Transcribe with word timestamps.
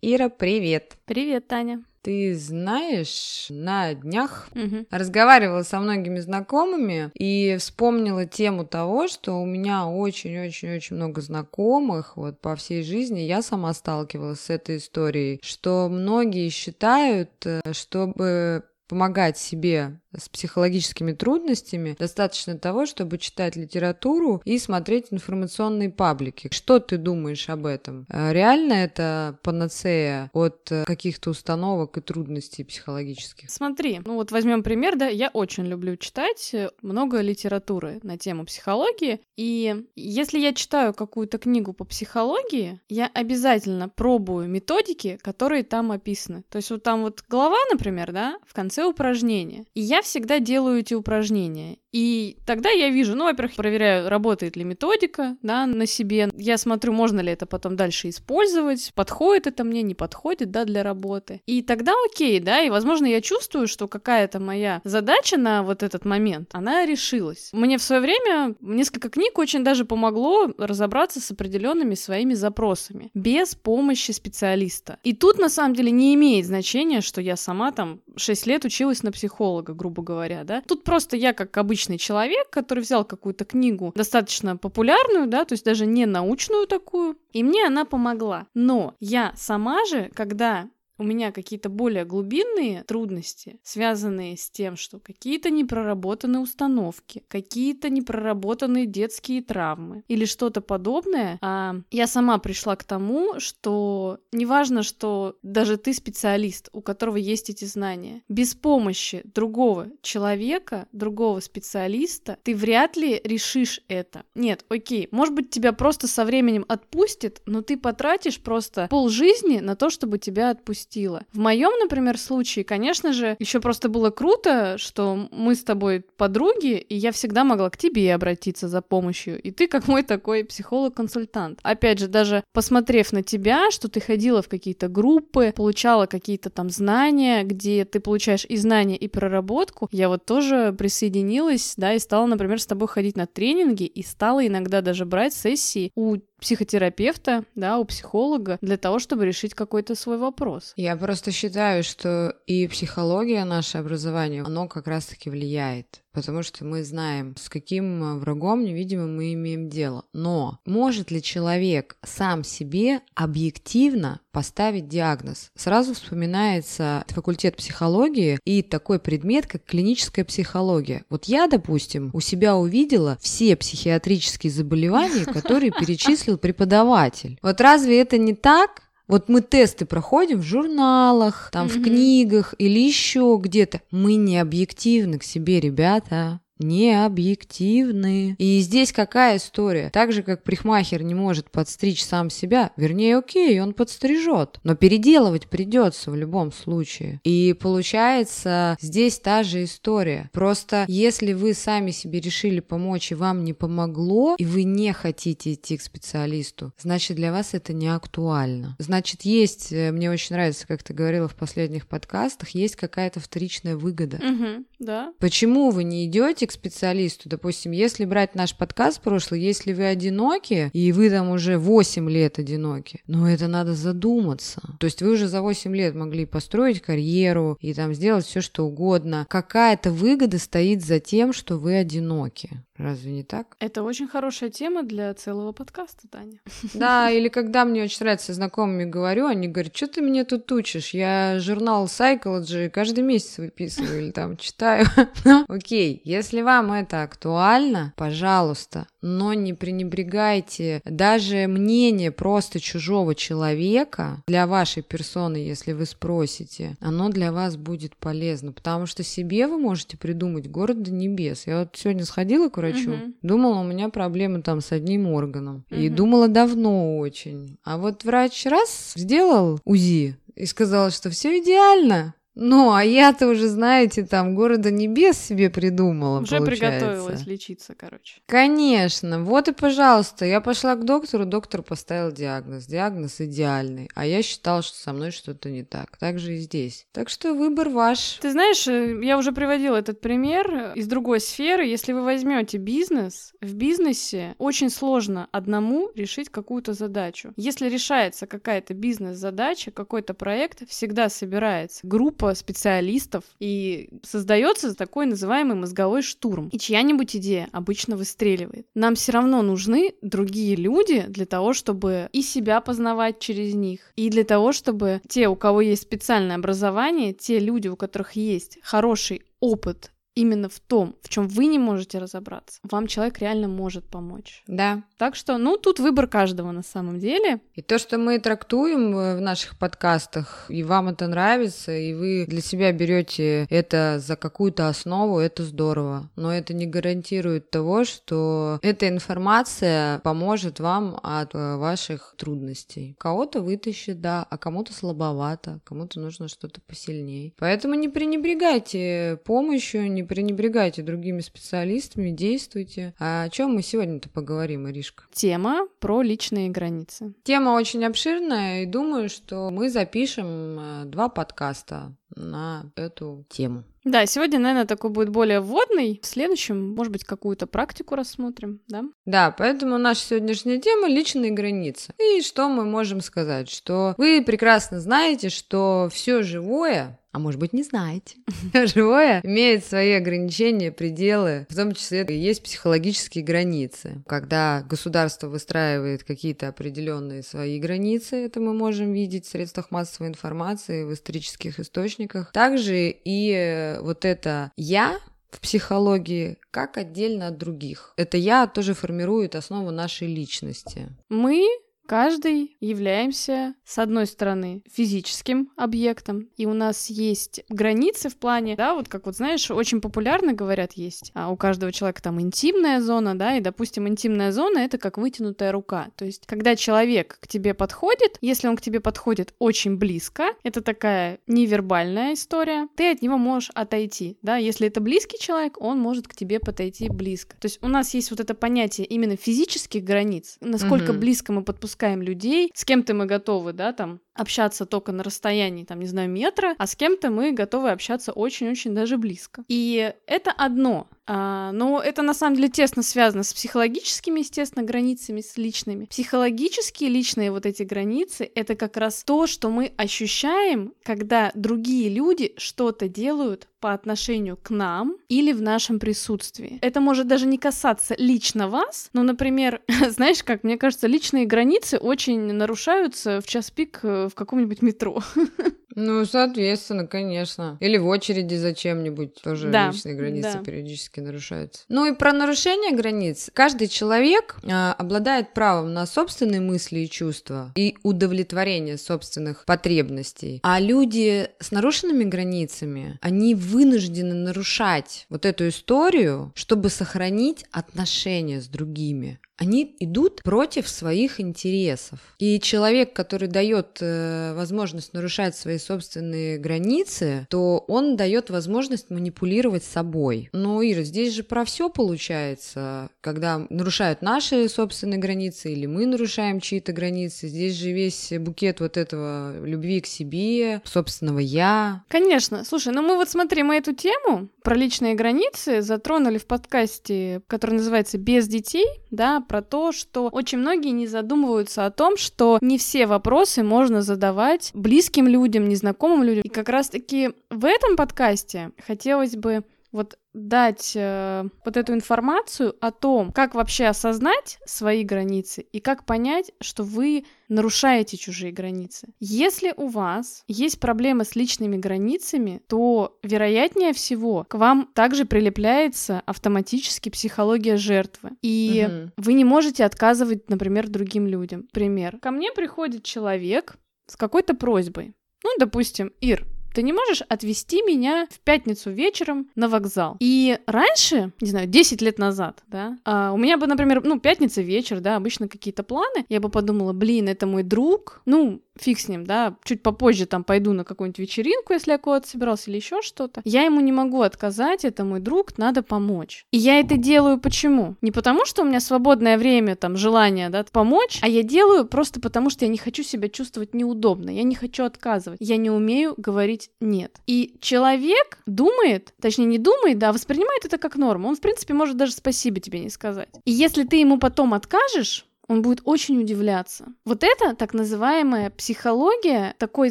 Ира, 0.00 0.28
привет! 0.28 0.96
Привет, 1.06 1.48
Таня. 1.48 1.82
Ты 2.02 2.36
знаешь, 2.36 3.46
на 3.50 3.92
днях 3.94 4.48
Мгм. 4.54 4.86
разговаривала 4.90 5.62
со 5.64 5.80
многими 5.80 6.20
знакомыми 6.20 7.10
и 7.14 7.56
вспомнила 7.58 8.24
тему 8.24 8.64
того, 8.64 9.08
что 9.08 9.42
у 9.42 9.44
меня 9.44 9.86
очень-очень-очень 9.88 10.94
много 10.94 11.20
знакомых 11.20 12.16
вот 12.16 12.40
по 12.40 12.54
всей 12.54 12.84
жизни. 12.84 13.20
Я 13.20 13.42
сама 13.42 13.74
сталкивалась 13.74 14.40
с 14.40 14.50
этой 14.50 14.76
историей, 14.76 15.40
что 15.42 15.88
многие 15.88 16.48
считают, 16.50 17.30
э, 17.44 17.60
чтобы 17.72 18.62
помогать 18.88 19.38
себе 19.38 20.00
с 20.16 20.28
психологическими 20.28 21.12
трудностями, 21.12 21.96
достаточно 21.98 22.58
того, 22.58 22.86
чтобы 22.86 23.18
читать 23.18 23.56
литературу 23.56 24.40
и 24.44 24.58
смотреть 24.58 25.06
информационные 25.10 25.90
паблики. 25.90 26.48
Что 26.50 26.78
ты 26.80 26.96
думаешь 26.96 27.48
об 27.48 27.66
этом? 27.66 28.06
Э, 28.08 28.32
Реально 28.32 28.72
это 28.72 29.38
панацея 29.42 30.30
от 30.32 30.72
э, 30.72 30.84
каких-то 30.84 31.30
установок 31.30 31.98
и 31.98 32.00
трудностей 32.00 32.64
психологических? 32.64 33.50
Смотри, 33.50 34.00
ну 34.04 34.14
вот 34.14 34.32
возьмем 34.32 34.62
пример, 34.62 34.96
да, 34.96 35.06
я 35.06 35.28
очень 35.28 35.66
люблю 35.66 35.96
читать 35.96 36.50
э, 36.54 36.70
много 36.80 37.20
литературы 37.20 38.00
на 38.02 38.16
тему 38.16 38.46
психологии, 38.46 39.20
и 39.36 39.84
если 39.94 40.38
я 40.38 40.54
читаю 40.54 40.94
какую-то 40.94 41.38
книгу 41.38 41.72
по 41.72 41.84
психологии, 41.84 42.80
я 42.88 43.10
обязательно 43.12 43.88
пробую 43.88 44.48
методики, 44.48 45.18
которые 45.22 45.64
там 45.64 45.92
описаны. 45.92 46.44
То 46.48 46.56
есть 46.56 46.70
вот 46.70 46.82
там 46.82 47.02
вот 47.02 47.22
глава, 47.28 47.58
например, 47.70 48.12
да, 48.12 48.38
в 48.46 48.54
конце 48.54 48.77
упражнения, 48.86 49.64
и 49.74 49.80
я 49.80 50.02
всегда 50.02 50.38
делаю 50.38 50.80
эти 50.80 50.94
упражнения. 50.94 51.78
И 51.92 52.36
тогда 52.46 52.70
я 52.70 52.90
вижу, 52.90 53.14
ну, 53.16 53.24
во-первых, 53.24 53.56
проверяю, 53.56 54.08
работает 54.08 54.56
ли 54.56 54.64
методика, 54.64 55.36
да, 55.42 55.66
на 55.66 55.86
себе. 55.86 56.28
Я 56.34 56.58
смотрю, 56.58 56.92
можно 56.92 57.20
ли 57.20 57.32
это 57.32 57.46
потом 57.46 57.76
дальше 57.76 58.10
использовать, 58.10 58.92
подходит 58.94 59.46
это 59.46 59.64
мне, 59.64 59.82
не 59.82 59.94
подходит, 59.94 60.50
да, 60.50 60.64
для 60.64 60.82
работы. 60.82 61.40
И 61.46 61.62
тогда 61.62 61.94
окей, 62.06 62.40
да, 62.40 62.60
и, 62.60 62.70
возможно, 62.70 63.06
я 63.06 63.20
чувствую, 63.20 63.68
что 63.68 63.88
какая-то 63.88 64.40
моя 64.40 64.80
задача 64.84 65.38
на 65.38 65.62
вот 65.62 65.82
этот 65.82 66.04
момент, 66.04 66.50
она 66.52 66.84
решилась. 66.84 67.50
Мне 67.52 67.78
в 67.78 67.82
свое 67.82 68.02
время 68.02 68.54
несколько 68.60 69.08
книг 69.08 69.38
очень 69.38 69.64
даже 69.64 69.84
помогло 69.84 70.50
разобраться 70.58 71.20
с 71.20 71.30
определенными 71.30 71.94
своими 71.94 72.34
запросами, 72.34 73.10
без 73.14 73.54
помощи 73.54 74.10
специалиста. 74.10 74.98
И 75.04 75.14
тут, 75.14 75.38
на 75.38 75.48
самом 75.48 75.74
деле, 75.74 75.90
не 75.90 76.14
имеет 76.14 76.46
значения, 76.46 77.00
что 77.00 77.20
я 77.20 77.36
сама 77.36 77.72
там 77.72 78.00
6 78.16 78.46
лет 78.46 78.64
училась 78.64 79.02
на 79.02 79.12
психолога, 79.12 79.72
грубо 79.72 80.02
говоря, 80.02 80.44
да. 80.44 80.62
Тут 80.66 80.84
просто 80.84 81.16
я, 81.16 81.32
как 81.32 81.50
обычный 81.78 81.98
человек, 81.98 82.50
который 82.50 82.80
взял 82.80 83.04
какую-то 83.04 83.44
книгу 83.44 83.92
достаточно 83.94 84.56
популярную, 84.56 85.28
да, 85.28 85.44
то 85.44 85.52
есть 85.52 85.64
даже 85.64 85.86
не 85.86 86.06
научную 86.06 86.66
такую, 86.66 87.16
и 87.32 87.44
мне 87.44 87.66
она 87.66 87.84
помогла. 87.84 88.46
Но 88.54 88.94
я 88.98 89.32
сама 89.36 89.84
же, 89.86 90.10
когда 90.14 90.68
у 90.98 91.04
меня 91.04 91.32
какие-то 91.32 91.68
более 91.68 92.04
глубинные 92.04 92.82
трудности, 92.84 93.60
связанные 93.62 94.36
с 94.36 94.50
тем, 94.50 94.76
что 94.76 94.98
какие-то 94.98 95.50
непроработанные 95.50 96.40
установки, 96.40 97.22
какие-то 97.28 97.88
непроработанные 97.88 98.86
детские 98.86 99.42
травмы 99.42 100.02
или 100.08 100.24
что-то 100.24 100.60
подобное, 100.60 101.38
а 101.40 101.76
я 101.90 102.06
сама 102.06 102.38
пришла 102.38 102.76
к 102.76 102.84
тому, 102.84 103.38
что 103.38 104.18
неважно, 104.32 104.82
что 104.82 105.36
даже 105.42 105.76
ты 105.76 105.94
специалист, 105.94 106.68
у 106.72 106.80
которого 106.80 107.16
есть 107.16 107.48
эти 107.48 107.64
знания, 107.64 108.22
без 108.28 108.54
помощи 108.54 109.22
другого 109.24 109.88
человека, 110.02 110.88
другого 110.92 111.40
специалиста, 111.40 112.38
ты 112.42 112.54
вряд 112.54 112.96
ли 112.96 113.20
решишь 113.22 113.80
это. 113.88 114.24
Нет, 114.34 114.64
окей, 114.68 115.08
может 115.12 115.34
быть, 115.34 115.50
тебя 115.50 115.72
просто 115.72 116.08
со 116.08 116.24
временем 116.24 116.64
отпустит, 116.68 117.40
но 117.46 117.62
ты 117.62 117.76
потратишь 117.76 118.40
просто 118.40 118.88
полжизни 118.90 119.60
на 119.60 119.76
то, 119.76 119.90
чтобы 119.90 120.18
тебя 120.18 120.50
отпустить 120.50 120.87
отпустила. 120.88 121.22
В 121.32 121.38
моем, 121.38 121.70
например, 121.80 122.18
случае, 122.18 122.64
конечно 122.64 123.12
же, 123.12 123.36
еще 123.38 123.60
просто 123.60 123.88
было 123.88 124.10
круто, 124.10 124.78
что 124.78 125.28
мы 125.30 125.54
с 125.54 125.62
тобой 125.62 126.04
подруги, 126.16 126.78
и 126.78 126.96
я 126.96 127.12
всегда 127.12 127.44
могла 127.44 127.70
к 127.70 127.76
тебе 127.76 128.14
обратиться 128.14 128.68
за 128.68 128.82
помощью. 128.82 129.40
И 129.40 129.50
ты 129.50 129.68
как 129.68 129.88
мой 129.88 130.02
такой 130.02 130.44
психолог-консультант. 130.44 131.60
Опять 131.62 131.98
же, 131.98 132.08
даже 132.08 132.42
посмотрев 132.52 133.12
на 133.12 133.22
тебя, 133.22 133.70
что 133.70 133.88
ты 133.88 134.00
ходила 134.00 134.42
в 134.42 134.48
какие-то 134.48 134.88
группы, 134.88 135.52
получала 135.54 136.06
какие-то 136.06 136.50
там 136.50 136.70
знания, 136.70 137.44
где 137.44 137.84
ты 137.84 138.00
получаешь 138.00 138.46
и 138.48 138.56
знания, 138.56 138.96
и 138.96 139.08
проработку, 139.08 139.88
я 139.92 140.08
вот 140.08 140.24
тоже 140.24 140.74
присоединилась, 140.76 141.74
да, 141.76 141.94
и 141.94 141.98
стала, 141.98 142.26
например, 142.26 142.60
с 142.60 142.66
тобой 142.66 142.88
ходить 142.88 143.16
на 143.16 143.26
тренинги, 143.26 143.84
и 143.84 144.02
стала 144.02 144.46
иногда 144.46 144.80
даже 144.80 145.04
брать 145.04 145.34
сессии 145.34 145.90
у 145.94 146.16
психотерапевта, 146.40 147.44
да, 147.54 147.78
у 147.78 147.84
психолога 147.84 148.58
для 148.60 148.76
того, 148.76 148.98
чтобы 148.98 149.26
решить 149.26 149.54
какой-то 149.54 149.94
свой 149.94 150.18
вопрос. 150.18 150.72
Я 150.76 150.96
просто 150.96 151.32
считаю, 151.32 151.82
что 151.82 152.34
и 152.46 152.66
психология, 152.68 153.44
наше 153.44 153.78
образование, 153.78 154.42
оно 154.42 154.68
как 154.68 154.86
раз-таки 154.86 155.30
влияет. 155.30 156.02
Потому 156.20 156.42
что 156.42 156.64
мы 156.64 156.84
знаем, 156.84 157.34
с 157.38 157.48
каким 157.48 158.20
врагом 158.20 158.64
невидимым 158.64 159.16
мы 159.16 159.32
имеем 159.34 159.68
дело. 159.68 160.04
Но 160.12 160.58
может 160.66 161.10
ли 161.10 161.22
человек 161.22 161.96
сам 162.04 162.44
себе 162.44 163.00
объективно 163.14 164.20
поставить 164.32 164.88
диагноз? 164.88 165.50
Сразу 165.56 165.94
вспоминается 165.94 167.04
факультет 167.08 167.56
психологии 167.56 168.38
и 168.44 168.62
такой 168.62 168.98
предмет, 168.98 169.46
как 169.46 169.64
клиническая 169.64 170.24
психология. 170.24 171.04
Вот 171.10 171.26
я, 171.26 171.46
допустим, 171.46 172.10
у 172.12 172.20
себя 172.20 172.56
увидела 172.56 173.18
все 173.20 173.56
психиатрические 173.56 174.52
заболевания, 174.52 175.24
которые 175.32 175.70
перечислил 175.70 176.38
преподаватель. 176.38 177.38
Вот 177.42 177.60
разве 177.60 178.00
это 178.00 178.18
не 178.18 178.34
так? 178.34 178.87
Вот 179.08 179.28
мы 179.28 179.40
тесты 179.40 179.86
проходим 179.86 180.38
в 180.40 180.44
журналах, 180.44 181.48
там 181.50 181.68
в 181.68 181.82
книгах 181.82 182.54
или 182.58 182.78
еще 182.78 183.38
где-то. 183.42 183.80
Мы 183.90 184.16
не 184.16 184.38
объективны 184.38 185.18
к 185.18 185.24
себе, 185.24 185.60
ребята 185.60 186.40
не 186.58 187.04
объективны. 187.04 188.36
И 188.38 188.60
здесь 188.60 188.92
какая 188.92 189.36
история? 189.36 189.90
Так 189.90 190.12
же, 190.12 190.22
как 190.22 190.42
парикмахер 190.42 191.02
не 191.02 191.14
может 191.14 191.50
подстричь 191.50 192.04
сам 192.04 192.30
себя, 192.30 192.72
вернее, 192.76 193.16
окей, 193.16 193.60
он 193.60 193.72
подстрижет, 193.72 194.60
но 194.64 194.74
переделывать 194.74 195.48
придется 195.48 196.10
в 196.10 196.16
любом 196.16 196.52
случае. 196.52 197.20
И 197.24 197.54
получается, 197.58 198.76
здесь 198.80 199.18
та 199.18 199.42
же 199.42 199.64
история. 199.64 200.30
Просто 200.32 200.84
если 200.88 201.32
вы 201.32 201.54
сами 201.54 201.90
себе 201.90 202.20
решили 202.20 202.60
помочь 202.60 203.12
и 203.12 203.14
вам 203.14 203.44
не 203.44 203.52
помогло, 203.52 204.34
и 204.38 204.44
вы 204.44 204.64
не 204.64 204.92
хотите 204.92 205.54
идти 205.54 205.76
к 205.76 205.82
специалисту, 205.82 206.72
значит, 206.78 207.16
для 207.16 207.32
вас 207.32 207.54
это 207.54 207.72
не 207.72 207.88
актуально. 207.88 208.76
Значит, 208.78 209.22
есть, 209.22 209.72
э, 209.72 209.92
мне 209.92 210.10
очень 210.10 210.34
нравится, 210.34 210.66
как 210.66 210.82
ты 210.82 210.92
говорила 210.92 211.28
в 211.28 211.34
последних 211.34 211.86
подкастах, 211.86 212.50
есть 212.50 212.76
какая-то 212.76 213.20
вторичная 213.20 213.76
выгода. 213.76 214.16
Угу, 214.16 214.64
да. 214.78 215.12
Почему 215.18 215.70
вы 215.70 215.84
не 215.84 216.06
идете 216.06 216.46
к 216.46 216.52
специалисту, 216.52 217.28
допустим, 217.28 217.72
если 217.72 218.04
брать 218.04 218.34
наш 218.34 218.56
подкаст 218.56 219.00
прошлый, 219.00 219.40
если 219.40 219.72
вы 219.72 219.86
одиноки, 219.86 220.70
и 220.72 220.92
вы 220.92 221.10
там 221.10 221.30
уже 221.30 221.58
8 221.58 222.08
лет 222.08 222.38
одиноки, 222.38 223.02
ну 223.06 223.26
это 223.26 223.48
надо 223.48 223.74
задуматься. 223.74 224.60
То 224.78 224.84
есть 224.84 225.02
вы 225.02 225.12
уже 225.12 225.28
за 225.28 225.42
8 225.42 225.74
лет 225.74 225.94
могли 225.94 226.26
построить 226.26 226.80
карьеру 226.80 227.58
и 227.60 227.74
там 227.74 227.92
сделать 227.94 228.26
все, 228.26 228.40
что 228.40 228.66
угодно. 228.66 229.26
Какая-то 229.28 229.90
выгода 229.90 230.38
стоит 230.38 230.84
за 230.84 231.00
тем, 231.00 231.32
что 231.32 231.56
вы 231.58 231.76
одиноки. 231.76 232.62
Разве 232.78 233.10
не 233.10 233.24
так? 233.24 233.56
Это 233.58 233.82
очень 233.82 234.06
хорошая 234.06 234.50
тема 234.50 234.84
для 234.84 235.12
целого 235.12 235.50
подкаста, 235.52 236.06
Таня. 236.08 236.38
Да, 236.74 237.10
или 237.10 237.28
когда 237.28 237.64
мне 237.64 237.82
очень 237.82 237.98
нравится, 238.00 238.32
знакомыми 238.32 238.84
говорю, 238.84 239.26
они 239.26 239.48
говорят, 239.48 239.76
что 239.76 239.88
ты 239.88 240.00
мне 240.00 240.24
тут 240.24 240.50
учишь? 240.52 240.90
Я 240.90 241.40
журнал 241.40 241.86
Psychology 241.86 242.68
каждый 242.68 243.02
месяц 243.02 243.38
выписываю 243.38 244.04
или 244.04 244.10
там 244.12 244.36
читаю. 244.36 244.86
Окей, 245.48 246.00
если 246.04 246.42
вам 246.42 246.72
это 246.72 247.02
актуально, 247.02 247.92
пожалуйста, 247.96 248.86
но 249.02 249.34
не 249.34 249.54
пренебрегайте 249.54 250.80
даже 250.84 251.48
мнение 251.48 252.12
просто 252.12 252.60
чужого 252.60 253.16
человека 253.16 254.22
для 254.28 254.46
вашей 254.46 254.84
персоны, 254.84 255.36
если 255.36 255.72
вы 255.72 255.84
спросите, 255.84 256.76
оно 256.80 257.08
для 257.08 257.32
вас 257.32 257.56
будет 257.56 257.96
полезно, 257.96 258.52
потому 258.52 258.86
что 258.86 259.02
себе 259.02 259.48
вы 259.48 259.58
можете 259.58 259.96
придумать 259.96 260.48
город 260.48 260.82
до 260.82 260.92
небес. 260.92 261.46
Я 261.46 261.60
вот 261.60 261.70
сегодня 261.74 262.04
сходила 262.04 262.48
к 262.48 262.56
врачу, 262.56 262.67
Мгм. 262.70 263.14
думала, 263.22 263.60
у 263.60 263.64
меня 263.64 263.88
проблемы 263.88 264.42
там 264.42 264.60
с 264.60 264.72
одним 264.72 265.06
органом, 265.06 265.64
и 265.70 265.86
Мгм. 265.88 265.96
думала 265.96 266.28
давно 266.28 266.98
очень. 266.98 267.58
А 267.64 267.78
вот 267.78 268.04
врач 268.04 268.46
раз 268.46 268.92
сделал 268.96 269.60
УЗИ 269.64 270.16
и 270.34 270.46
сказал, 270.46 270.90
что 270.90 271.10
все 271.10 271.38
идеально. 271.40 272.14
Ну, 272.40 272.72
а 272.72 272.84
я-то 272.84 273.26
уже, 273.26 273.48
знаете, 273.48 274.04
там 274.04 274.36
города 274.36 274.70
небес 274.70 275.18
себе 275.18 275.50
придумала, 275.50 276.20
Уже 276.20 276.38
получается. 276.38 276.86
приготовилась 276.86 277.26
лечиться, 277.26 277.74
короче. 277.76 278.20
Конечно. 278.26 279.24
Вот 279.24 279.48
и, 279.48 279.52
пожалуйста, 279.52 280.24
я 280.24 280.40
пошла 280.40 280.76
к 280.76 280.84
доктору, 280.84 281.26
доктор 281.26 281.62
поставил 281.62 282.12
диагноз. 282.12 282.66
Диагноз 282.66 283.20
идеальный. 283.20 283.90
А 283.96 284.06
я 284.06 284.22
считала, 284.22 284.62
что 284.62 284.76
со 284.78 284.92
мной 284.92 285.10
что-то 285.10 285.50
не 285.50 285.64
так. 285.64 285.96
Так 285.96 286.20
же 286.20 286.34
и 286.34 286.36
здесь. 286.36 286.86
Так 286.92 287.08
что 287.08 287.34
выбор 287.34 287.70
ваш. 287.70 288.18
Ты 288.20 288.30
знаешь, 288.30 288.68
э, 288.68 289.00
я 289.02 289.18
уже 289.18 289.32
приводила 289.32 289.76
этот 289.76 290.00
пример 290.00 290.74
из 290.76 290.86
другой 290.86 291.18
сферы. 291.18 291.66
Если 291.66 291.92
вы 291.92 292.04
возьмете 292.04 292.58
бизнес, 292.58 293.32
в 293.40 293.54
бизнесе 293.54 294.36
очень 294.38 294.70
сложно 294.70 295.28
одному 295.32 295.90
решить 295.96 296.28
какую-то 296.28 296.72
задачу. 296.72 297.32
Если 297.36 297.68
решается 297.68 298.28
какая-то 298.28 298.74
бизнес-задача, 298.74 299.72
какой-то 299.72 300.14
проект, 300.14 300.68
всегда 300.68 301.08
собирается 301.08 301.80
группа 301.82 302.27
специалистов 302.34 303.24
и 303.38 303.90
создается 304.02 304.74
такой 304.74 305.06
называемый 305.06 305.56
мозговой 305.56 306.02
штурм. 306.02 306.48
И 306.48 306.58
чья-нибудь 306.58 307.16
идея 307.16 307.48
обычно 307.52 307.96
выстреливает. 307.96 308.66
Нам 308.74 308.94
все 308.94 309.12
равно 309.12 309.42
нужны 309.42 309.94
другие 310.02 310.56
люди 310.56 311.04
для 311.08 311.26
того, 311.26 311.52
чтобы 311.52 312.08
и 312.12 312.22
себя 312.22 312.60
познавать 312.60 313.18
через 313.18 313.54
них, 313.54 313.92
и 313.96 314.10
для 314.10 314.24
того, 314.24 314.52
чтобы 314.52 315.00
те, 315.08 315.28
у 315.28 315.36
кого 315.36 315.60
есть 315.60 315.82
специальное 315.82 316.36
образование, 316.36 317.12
те 317.12 317.38
люди, 317.38 317.68
у 317.68 317.76
которых 317.76 318.12
есть 318.12 318.58
хороший 318.62 319.22
опыт 319.40 319.90
именно 320.18 320.48
в 320.48 320.58
том, 320.58 320.96
в 321.02 321.08
чем 321.08 321.28
вы 321.28 321.46
не 321.46 321.60
можете 321.60 321.98
разобраться, 321.98 322.58
вам 322.64 322.88
человек 322.88 323.18
реально 323.18 323.46
может 323.46 323.84
помочь. 323.84 324.42
Да. 324.48 324.82
Так 324.96 325.14
что, 325.14 325.38
ну, 325.38 325.56
тут 325.56 325.78
выбор 325.78 326.08
каждого 326.08 326.50
на 326.50 326.64
самом 326.64 326.98
деле. 326.98 327.40
И 327.54 327.62
то, 327.62 327.78
что 327.78 327.98
мы 327.98 328.18
трактуем 328.18 328.96
э, 328.96 329.16
в 329.16 329.20
наших 329.20 329.56
подкастах, 329.56 330.46
и 330.48 330.64
вам 330.64 330.88
это 330.88 331.06
нравится, 331.06 331.72
и 331.72 331.94
вы 331.94 332.26
для 332.26 332.40
себя 332.40 332.72
берете 332.72 333.46
это 333.48 334.00
за 334.00 334.16
какую-то 334.16 334.68
основу, 334.68 335.20
это 335.20 335.44
здорово. 335.44 336.10
Но 336.16 336.34
это 336.34 336.52
не 336.52 336.66
гарантирует 336.66 337.50
того, 337.50 337.84
что 337.84 338.58
эта 338.62 338.88
информация 338.88 340.00
поможет 340.00 340.58
вам 340.58 340.98
от 341.04 341.36
э, 341.36 341.56
ваших 341.56 342.14
трудностей. 342.18 342.96
Кого-то 342.98 343.40
вытащит, 343.40 344.00
да, 344.00 344.26
а 344.28 344.36
кому-то 344.36 344.72
слабовато, 344.72 345.60
кому-то 345.62 346.00
нужно 346.00 346.26
что-то 346.26 346.60
посильнее. 346.60 347.34
Поэтому 347.38 347.74
не 347.74 347.88
пренебрегайте 347.88 349.20
помощью, 349.24 349.92
не 349.92 350.07
пренебрегайте 350.08 350.82
другими 350.82 351.20
специалистами, 351.20 352.10
действуйте. 352.10 352.94
А 352.98 353.24
о 353.24 353.30
чем 353.30 353.54
мы 353.54 353.62
сегодня-то 353.62 354.08
поговорим, 354.08 354.68
Иришка? 354.68 355.04
Тема 355.12 355.68
про 355.78 356.02
личные 356.02 356.48
границы. 356.48 357.14
Тема 357.22 357.50
очень 357.50 357.84
обширная, 357.84 358.62
и 358.62 358.66
думаю, 358.66 359.08
что 359.08 359.50
мы 359.50 359.70
запишем 359.70 360.58
э, 360.58 360.84
два 360.86 361.08
подкаста 361.08 361.94
на 362.16 362.70
эту 362.74 363.24
тему. 363.28 363.64
Да, 363.84 364.04
сегодня, 364.06 364.38
наверное, 364.38 364.66
такой 364.66 364.90
будет 364.90 365.08
более 365.08 365.40
вводный. 365.40 366.00
В 366.02 366.06
следующем, 366.06 366.74
может 366.74 366.92
быть, 366.92 367.04
какую-то 367.04 367.46
практику 367.46 367.94
рассмотрим, 367.94 368.60
да? 368.68 368.84
Да, 369.06 369.34
поэтому 369.36 369.78
наша 369.78 370.00
сегодняшняя 370.00 370.58
тема— 370.58 370.88
личные 370.88 371.30
границы. 371.30 371.94
И 371.98 372.20
что 372.22 372.48
мы 372.48 372.64
можем 372.64 373.00
сказать? 373.00 373.48
Что 373.48 373.94
вы 373.96 374.22
прекрасно 374.24 374.80
знаете, 374.80 375.30
что 375.30 375.88
все 375.90 376.22
живое 376.22 376.98
а 377.18 377.20
может 377.20 377.40
быть 377.40 377.52
не 377.52 377.64
знаете. 377.64 378.16
Живое 378.54 379.20
имеет 379.24 379.64
свои 379.64 379.92
ограничения, 379.92 380.70
пределы, 380.70 381.46
в 381.50 381.54
том 381.54 381.74
числе 381.74 382.06
есть 382.08 382.44
психологические 382.44 383.24
границы. 383.24 384.02
Когда 384.06 384.62
государство 384.62 385.26
выстраивает 385.26 386.04
какие-то 386.04 386.46
определенные 386.46 387.24
свои 387.24 387.58
границы, 387.58 388.24
это 388.24 388.38
мы 388.38 388.54
можем 388.54 388.92
видеть 388.92 389.26
в 389.26 389.30
средствах 389.30 389.72
массовой 389.72 390.08
информации, 390.08 390.84
в 390.84 390.92
исторических 390.92 391.58
источниках. 391.58 392.30
Также 392.30 392.88
и 392.90 393.32
э, 393.32 393.80
вот 393.80 394.04
это 394.04 394.52
«я», 394.56 394.98
в 395.30 395.40
психологии 395.40 396.38
как 396.50 396.78
отдельно 396.78 397.26
от 397.26 397.36
других. 397.36 397.92
Это 397.96 398.16
я 398.16 398.46
тоже 398.46 398.72
формирует 398.72 399.34
основу 399.34 399.70
нашей 399.70 400.08
личности. 400.08 400.88
Мы 401.10 401.46
Каждый 401.88 402.54
являемся, 402.60 403.54
с 403.64 403.78
одной 403.78 404.06
стороны, 404.06 404.62
физическим 404.70 405.50
объектом, 405.56 406.28
и 406.36 406.44
у 406.44 406.52
нас 406.52 406.90
есть 406.90 407.40
границы 407.48 408.10
в 408.10 408.18
плане, 408.18 408.56
да, 408.56 408.74
вот 408.74 408.90
как 408.90 409.06
вот, 409.06 409.16
знаешь, 409.16 409.50
очень 409.50 409.80
популярно 409.80 410.34
говорят, 410.34 410.74
есть 410.74 411.12
а 411.14 411.30
у 411.30 411.36
каждого 411.38 411.72
человека 411.72 412.02
там 412.02 412.20
интимная 412.20 412.82
зона, 412.82 413.18
да, 413.18 413.38
и, 413.38 413.40
допустим, 413.40 413.88
интимная 413.88 414.32
зона— 414.32 414.58
это 414.66 414.76
как 414.76 414.98
вытянутая 414.98 415.50
рука, 415.50 415.88
то 415.96 416.04
есть 416.04 416.26
когда 416.26 416.56
человек 416.56 417.16
к 417.22 417.26
тебе 417.26 417.54
подходит, 417.54 418.18
если 418.20 418.48
он 418.48 418.58
к 418.58 418.60
тебе 418.60 418.80
подходит 418.80 419.32
очень 419.38 419.78
близко, 419.78 420.34
это 420.42 420.60
такая 420.60 421.20
невербальная 421.26 422.12
история, 422.12 422.68
ты 422.76 422.92
от 422.92 423.00
него 423.00 423.16
можешь 423.16 423.48
отойти, 423.54 424.18
да, 424.20 424.36
если 424.36 424.68
это 424.68 424.82
близкий 424.82 425.18
человек, 425.18 425.58
он 425.58 425.78
может 425.78 426.06
к 426.06 426.14
тебе 426.14 426.38
подойти 426.38 426.90
близко. 426.90 427.34
То 427.40 427.46
есть 427.46 427.58
у 427.62 427.68
нас 427.68 427.94
есть 427.94 428.10
вот 428.10 428.20
это 428.20 428.34
понятие 428.34 428.86
именно 428.86 429.16
физических 429.16 429.82
границ, 429.84 430.36
насколько 430.42 430.90
угу. 430.90 430.98
близко 430.98 431.32
мы 431.32 431.42
подпускаем 431.42 431.77
пускаем 431.78 432.02
людей, 432.02 432.50
с 432.54 432.64
кем-то 432.64 432.92
мы 432.92 433.06
готовы, 433.06 433.52
да, 433.52 433.72
там, 433.72 434.00
общаться 434.18 434.66
только 434.66 434.92
на 434.92 435.02
расстоянии, 435.02 435.64
там, 435.64 435.80
не 435.80 435.86
знаю, 435.86 436.10
метра, 436.10 436.54
а 436.58 436.66
с 436.66 436.76
кем-то 436.76 437.10
мы 437.10 437.32
готовы 437.32 437.70
общаться 437.70 438.12
очень-очень 438.12 438.74
даже 438.74 438.98
близко. 438.98 439.44
И 439.48 439.92
это 440.06 440.30
одно. 440.32 440.88
А, 441.10 441.52
но 441.52 441.80
это 441.80 442.02
на 442.02 442.12
самом 442.12 442.36
деле 442.36 442.48
тесно 442.48 442.82
связано 442.82 443.22
с 443.22 443.32
психологическими, 443.32 444.20
естественно, 444.20 444.64
границами, 444.64 445.22
с 445.22 445.38
личными. 445.38 445.86
Психологические 445.86 446.90
личные 446.90 447.30
вот 447.30 447.46
эти 447.46 447.62
границы— 447.62 448.30
это 448.34 448.54
как 448.54 448.76
раз 448.76 449.04
то, 449.04 449.26
что 449.26 449.48
мы 449.48 449.72
ощущаем, 449.78 450.74
когда 450.82 451.32
другие 451.34 451.88
люди 451.88 452.34
что-то 452.36 452.88
делают 452.88 453.48
по 453.60 453.72
отношению 453.72 454.36
к 454.36 454.50
нам 454.50 454.96
или 455.08 455.32
в 455.32 455.42
нашем 455.42 455.80
присутствии. 455.80 456.58
Это 456.60 456.80
может 456.80 457.08
даже 457.08 457.26
не 457.26 457.38
касаться 457.38 457.94
лично 457.98 458.48
вас, 458.48 458.90
но, 458.92 459.02
например, 459.02 459.62
знаешь 459.88 460.22
как, 460.22 460.44
мне 460.44 460.56
кажется, 460.56 460.86
личные 460.86 461.26
границы 461.26 461.78
очень 461.78 462.32
нарушаются 462.32 463.20
в 463.20 463.26
час 463.26 463.50
пик 463.50 463.80
э, 463.82 464.07
в 464.08 464.14
каком-нибудь 464.14 464.62
метро. 464.62 465.02
Ну, 465.78 466.04
соответственно, 466.04 466.86
конечно. 466.86 467.56
Или 467.60 467.76
в 467.76 467.86
очереди 467.86 468.34
за 468.34 468.52
чем-нибудь 468.52 469.14
тоже 469.22 469.48
да, 469.50 469.70
личные 469.70 469.94
границы 469.94 470.32
да. 470.34 470.44
периодически 470.44 470.98
нарушаются. 471.00 471.62
Ну 471.68 471.86
и 471.86 471.94
про 471.94 472.12
нарушение 472.12 472.76
границ. 472.76 473.30
Каждый 473.32 473.68
человек 473.68 474.36
э, 474.42 474.70
обладает 474.72 475.34
правом 475.34 475.72
на 475.72 475.86
собственные 475.86 476.40
мысли 476.40 476.80
и 476.80 476.90
чувства 476.90 477.52
и 477.54 477.76
удовлетворение 477.84 478.76
собственных 478.76 479.44
потребностей. 479.44 480.40
А 480.42 480.58
люди 480.58 481.28
с 481.38 481.52
нарушенными 481.52 482.04
границами, 482.04 482.98
они 483.00 483.36
вынуждены 483.36 484.14
нарушать 484.14 485.06
вот 485.08 485.24
эту 485.24 485.48
историю, 485.48 486.32
чтобы 486.34 486.70
сохранить 486.70 487.44
отношения 487.52 488.40
с 488.40 488.48
другими 488.48 489.20
они 489.38 489.76
идут 489.78 490.22
против 490.24 490.68
своих 490.68 491.20
интересов. 491.20 492.00
И 492.18 492.40
человек, 492.40 492.92
который 492.92 493.28
дает 493.28 493.78
э, 493.80 494.34
возможность 494.34 494.92
нарушать 494.92 495.36
свои 495.36 495.58
собственные 495.68 496.38
границы, 496.38 497.26
то 497.30 497.64
он 497.68 497.96
дает 497.96 498.30
возможность 498.30 498.90
манипулировать 498.90 499.64
собой. 499.64 500.30
Но, 500.32 500.62
Ира, 500.62 500.82
здесь 500.82 501.14
же 501.14 501.22
про 501.22 501.44
все 501.44 501.68
получается, 501.68 502.88
когда 503.00 503.46
нарушают 503.50 504.02
наши 504.02 504.48
собственные 504.48 504.98
границы 504.98 505.52
или 505.52 505.66
мы 505.66 505.86
нарушаем 505.86 506.40
чьи-то 506.40 506.72
границы. 506.72 507.28
Здесь 507.28 507.54
же 507.54 507.72
весь 507.72 508.12
букет 508.18 508.60
вот 508.60 508.76
этого 508.76 509.44
любви 509.44 509.80
к 509.80 509.86
себе, 509.86 510.62
собственного 510.64 511.18
я. 511.18 511.84
Конечно. 511.88 512.44
Слушай, 512.44 512.72
ну 512.72 512.82
мы 512.82 512.96
вот 512.96 513.10
смотри, 513.10 513.42
мы 513.42 513.56
эту 513.56 513.74
тему 513.74 514.28
про 514.42 514.54
личные 514.54 514.94
границы 514.94 515.60
затронули 515.60 516.16
в 516.16 516.26
подкасте, 516.26 517.20
который 517.26 517.56
называется 517.56 517.98
«Без 517.98 518.26
детей», 518.26 518.66
да, 518.90 519.20
про 519.20 519.42
то, 519.42 519.72
что 519.72 520.08
очень 520.08 520.38
многие 520.38 520.70
не 520.70 520.86
задумываются 520.86 521.66
о 521.66 521.70
том, 521.70 521.98
что 521.98 522.38
не 522.40 522.56
все 522.56 522.86
вопросы 522.86 523.42
можно 523.42 523.82
задавать 523.82 524.50
близким 524.54 525.06
людям, 525.06 525.48
незнакомым 525.58 526.02
людям. 526.02 526.22
И 526.22 526.28
как 526.28 526.48
раз-таки 526.48 527.10
в 527.30 527.44
этом 527.44 527.76
подкасте 527.76 528.52
хотелось 528.66 529.16
бы 529.16 529.44
вот 529.70 529.98
дать 530.14 530.72
э, 530.74 531.28
вот 531.44 531.56
эту 531.56 531.74
информацию 531.74 532.56
о 532.60 532.70
том, 532.70 533.12
как 533.12 533.34
вообще 533.34 533.66
осознать 533.66 534.38
свои 534.46 534.82
границы 534.82 535.42
и 535.42 535.60
как 535.60 535.84
понять, 535.84 536.32
что 536.40 536.64
вы 536.64 537.04
нарушаете 537.28 537.96
чужие 537.96 538.32
границы. 538.32 538.88
Если 538.98 539.52
у 539.56 539.68
вас 539.68 540.24
есть 540.26 540.58
проблемы 540.58 541.04
с 541.04 541.14
личными 541.14 541.56
границами, 541.56 542.40
то 542.48 542.98
вероятнее 543.02 543.72
всего 543.74 544.24
к 544.28 544.34
вам 544.34 544.70
также 544.74 545.04
прилепляется 545.04 546.02
автоматически 546.06 546.88
психология 546.88 547.56
жертвы. 547.56 548.12
И 548.22 548.66
угу. 548.66 548.92
вы 548.96 549.12
не 549.12 549.24
можете 549.24 549.64
отказывать, 549.64 550.30
например, 550.30 550.68
другим 550.68 551.06
людям. 551.06 551.46
Пример. 551.52 551.98
Ко 552.00 552.10
мне 552.10 552.32
приходит 552.32 552.84
человек 552.84 553.56
с 553.86 553.96
какой-то 553.96 554.34
просьбой. 554.34 554.94
Ну, 555.24 555.30
допустим, 555.38 555.92
Ир, 556.00 556.26
ты 556.54 556.62
не 556.62 556.72
можешь 556.72 557.02
отвезти 557.08 557.62
меня 557.62 558.06
в 558.10 558.20
пятницу 558.20 558.70
вечером 558.70 559.28
на 559.36 559.48
вокзал. 559.48 559.96
И 560.00 560.38
раньше, 560.46 561.12
не 561.20 561.30
знаю, 561.30 561.46
10 561.46 561.82
лет 561.82 561.98
назад, 561.98 562.42
да, 562.48 562.78
а, 562.84 563.12
у 563.12 563.16
меня 563.16 563.36
бы, 563.36 563.46
например, 563.46 563.82
ну, 563.84 564.00
пятница 564.00 564.42
вечер, 564.42 564.80
да, 564.80 564.96
обычно 564.96 565.28
какие-то 565.28 565.62
планы, 565.62 566.04
я 566.08 566.20
бы 566.20 566.28
подумала, 566.28 566.72
блин, 566.72 567.08
это 567.08 567.26
мой 567.26 567.42
друг, 567.42 568.02
ну, 568.06 568.42
фиг 568.60 568.78
с 568.78 568.88
ним, 568.88 569.04
да, 569.04 569.36
чуть 569.44 569.62
попозже 569.62 570.06
там 570.06 570.24
пойду 570.24 570.52
на 570.52 570.64
какую-нибудь 570.64 570.98
вечеринку, 570.98 571.52
если 571.52 571.72
я 571.72 571.78
куда-то 571.78 572.08
собирался 572.08 572.50
или 572.50 572.56
еще 572.56 572.82
что-то. 572.82 573.20
Я 573.24 573.42
ему 573.42 573.60
не 573.60 573.72
могу 573.72 574.02
отказать, 574.02 574.64
это 574.64 574.84
мой 574.84 575.00
друг, 575.00 575.38
надо 575.38 575.62
помочь. 575.62 576.24
И 576.32 576.38
я 576.38 576.60
это 576.60 576.76
делаю 576.76 577.18
почему? 577.18 577.76
Не 577.82 577.90
потому, 577.90 578.24
что 578.24 578.42
у 578.42 578.44
меня 578.44 578.60
свободное 578.60 579.18
время, 579.18 579.56
там, 579.56 579.76
желание, 579.76 580.28
да, 580.28 580.44
помочь, 580.50 580.98
а 581.02 581.08
я 581.08 581.22
делаю 581.22 581.66
просто 581.66 582.00
потому, 582.00 582.30
что 582.30 582.44
я 582.44 582.50
не 582.50 582.58
хочу 582.58 582.82
себя 582.82 583.08
чувствовать 583.08 583.54
неудобно, 583.54 584.10
я 584.10 584.22
не 584.22 584.34
хочу 584.34 584.64
отказывать, 584.64 585.18
я 585.20 585.36
не 585.36 585.50
умею 585.50 585.94
говорить 585.96 586.50
нет. 586.60 587.00
И 587.06 587.34
человек 587.40 588.18
думает, 588.26 588.94
точнее 589.00 589.26
не 589.26 589.38
думает, 589.38 589.78
да, 589.78 589.90
а 589.90 589.92
воспринимает 589.92 590.44
это 590.44 590.58
как 590.58 590.76
норму. 590.76 591.08
Он, 591.08 591.16
в 591.16 591.20
принципе, 591.20 591.54
может 591.54 591.76
даже 591.76 591.92
спасибо 591.92 592.40
тебе 592.40 592.60
не 592.60 592.70
сказать. 592.70 593.08
И 593.24 593.30
если 593.30 593.64
ты 593.64 593.76
ему 593.76 593.98
потом 593.98 594.34
откажешь, 594.34 595.07
он 595.28 595.42
будет 595.42 595.60
очень 595.64 596.00
удивляться. 596.00 596.66
Вот 596.84 597.04
это 597.04 597.36
так 597.36 597.54
называемая 597.54 598.30
психология, 598.30 599.34
такой, 599.38 599.70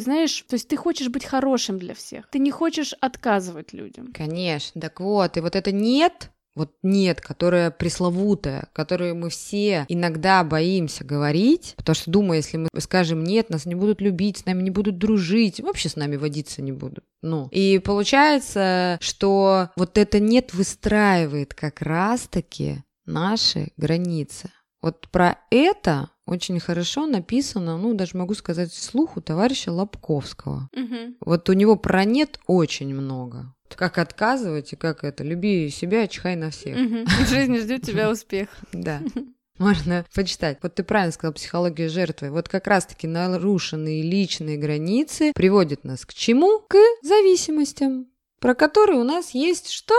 знаешь, 0.00 0.44
то 0.48 0.54
есть 0.54 0.68
ты 0.68 0.76
хочешь 0.76 1.08
быть 1.08 1.24
хорошим 1.24 1.78
для 1.78 1.94
всех, 1.94 2.28
ты 2.30 2.38
не 2.38 2.50
хочешь 2.50 2.94
отказывать 3.00 3.72
людям. 3.72 4.12
Конечно, 4.14 4.80
так 4.80 5.00
вот, 5.00 5.36
и 5.36 5.40
вот 5.40 5.56
это 5.56 5.72
нет, 5.72 6.30
вот 6.58 6.72
нет, 6.82 7.20
которая 7.20 7.70
пресловутая, 7.70 8.68
которую 8.72 9.14
мы 9.14 9.30
все 9.30 9.86
иногда 9.88 10.42
боимся 10.42 11.04
говорить, 11.04 11.74
потому 11.76 11.94
что 11.94 12.10
думаю, 12.10 12.38
если 12.38 12.56
мы 12.56 12.68
скажем 12.80 13.22
нет, 13.22 13.48
нас 13.48 13.64
не 13.64 13.76
будут 13.76 14.00
любить, 14.00 14.38
с 14.38 14.44
нами 14.44 14.62
не 14.62 14.70
будут 14.70 14.98
дружить, 14.98 15.60
вообще 15.60 15.88
с 15.88 15.96
нами 15.96 16.16
водиться 16.16 16.60
не 16.60 16.72
будут. 16.72 17.04
Ну, 17.22 17.48
и 17.50 17.78
получается, 17.78 18.98
что 19.00 19.70
вот 19.76 19.98
это 19.98 20.20
нет 20.20 20.52
выстраивает 20.52 21.54
как 21.54 21.80
раз-таки 21.80 22.82
наши 23.06 23.72
границы. 23.76 24.50
Вот 24.80 25.08
про 25.08 25.38
это 25.50 26.10
очень 26.26 26.60
хорошо 26.60 27.06
написано, 27.06 27.78
ну, 27.78 27.94
даже 27.94 28.16
могу 28.16 28.34
сказать 28.34 28.70
вслух, 28.70 29.16
у 29.16 29.20
товарища 29.20 29.72
Лобковского. 29.72 30.68
Угу. 30.72 31.16
Вот 31.20 31.48
у 31.48 31.52
него 31.54 31.76
про 31.76 32.04
«нет» 32.04 32.38
очень 32.46 32.94
много. 32.94 33.54
Как 33.74 33.98
отказывать 33.98 34.72
и 34.72 34.76
как 34.76 35.04
это. 35.04 35.24
Люби 35.24 35.68
себя, 35.70 36.06
чихай 36.06 36.36
на 36.36 36.50
всех. 36.50 36.76
Угу. 36.76 37.06
В 37.06 37.28
жизни 37.28 37.58
ждет 37.58 37.82
тебя 37.82 38.10
успех. 38.10 38.48
Да. 38.72 39.00
Можно 39.58 40.06
почитать. 40.14 40.58
Вот 40.62 40.76
ты 40.76 40.84
правильно 40.84 41.12
сказал, 41.12 41.34
психология 41.34 41.88
жертвы. 41.88 42.30
Вот 42.30 42.48
как 42.48 42.66
раз-таки 42.66 43.06
нарушенные 43.06 44.02
личные 44.02 44.56
границы 44.56 45.32
приводят 45.34 45.84
нас 45.84 46.06
к 46.06 46.14
чему? 46.14 46.60
К 46.68 46.76
зависимостям, 47.02 48.06
про 48.38 48.54
которые 48.54 49.00
у 49.00 49.04
нас 49.04 49.30
есть 49.30 49.70
что? 49.70 49.94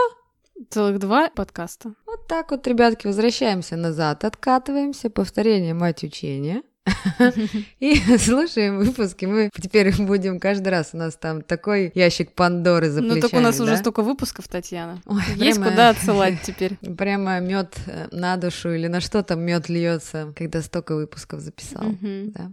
Целых 0.68 0.98
два 0.98 1.30
подкаста. 1.30 1.94
Вот 2.04 2.26
так 2.28 2.50
вот, 2.50 2.66
ребятки, 2.66 3.06
возвращаемся 3.06 3.76
назад, 3.76 4.24
откатываемся, 4.24 5.08
повторение 5.08 5.72
мать 5.72 6.04
учения. 6.04 6.62
И 7.80 7.96
слушаем 8.18 8.78
выпуски. 8.78 9.24
Мы 9.24 9.50
теперь 9.60 9.94
будем 10.02 10.40
каждый 10.40 10.68
раз. 10.68 10.90
У 10.92 10.96
нас 10.96 11.16
там 11.16 11.42
такой 11.42 11.92
ящик 11.94 12.32
Пандоры 12.32 12.90
за 12.90 13.02
Ну, 13.02 13.20
так 13.20 13.32
у 13.32 13.40
нас 13.40 13.60
уже 13.60 13.76
столько 13.76 14.02
выпусков, 14.02 14.48
Татьяна. 14.48 15.00
Есть 15.36 15.58
куда 15.58 15.90
отсылать 15.90 16.40
теперь. 16.44 16.76
Прямо 16.96 17.40
мед 17.40 17.76
на 18.10 18.36
душу 18.36 18.72
или 18.72 18.86
на 18.86 19.00
что 19.00 19.22
там 19.22 19.40
мед 19.40 19.68
льется, 19.68 20.32
когда 20.36 20.62
столько 20.62 20.94
выпусков 20.94 21.40
записал. 21.40 21.84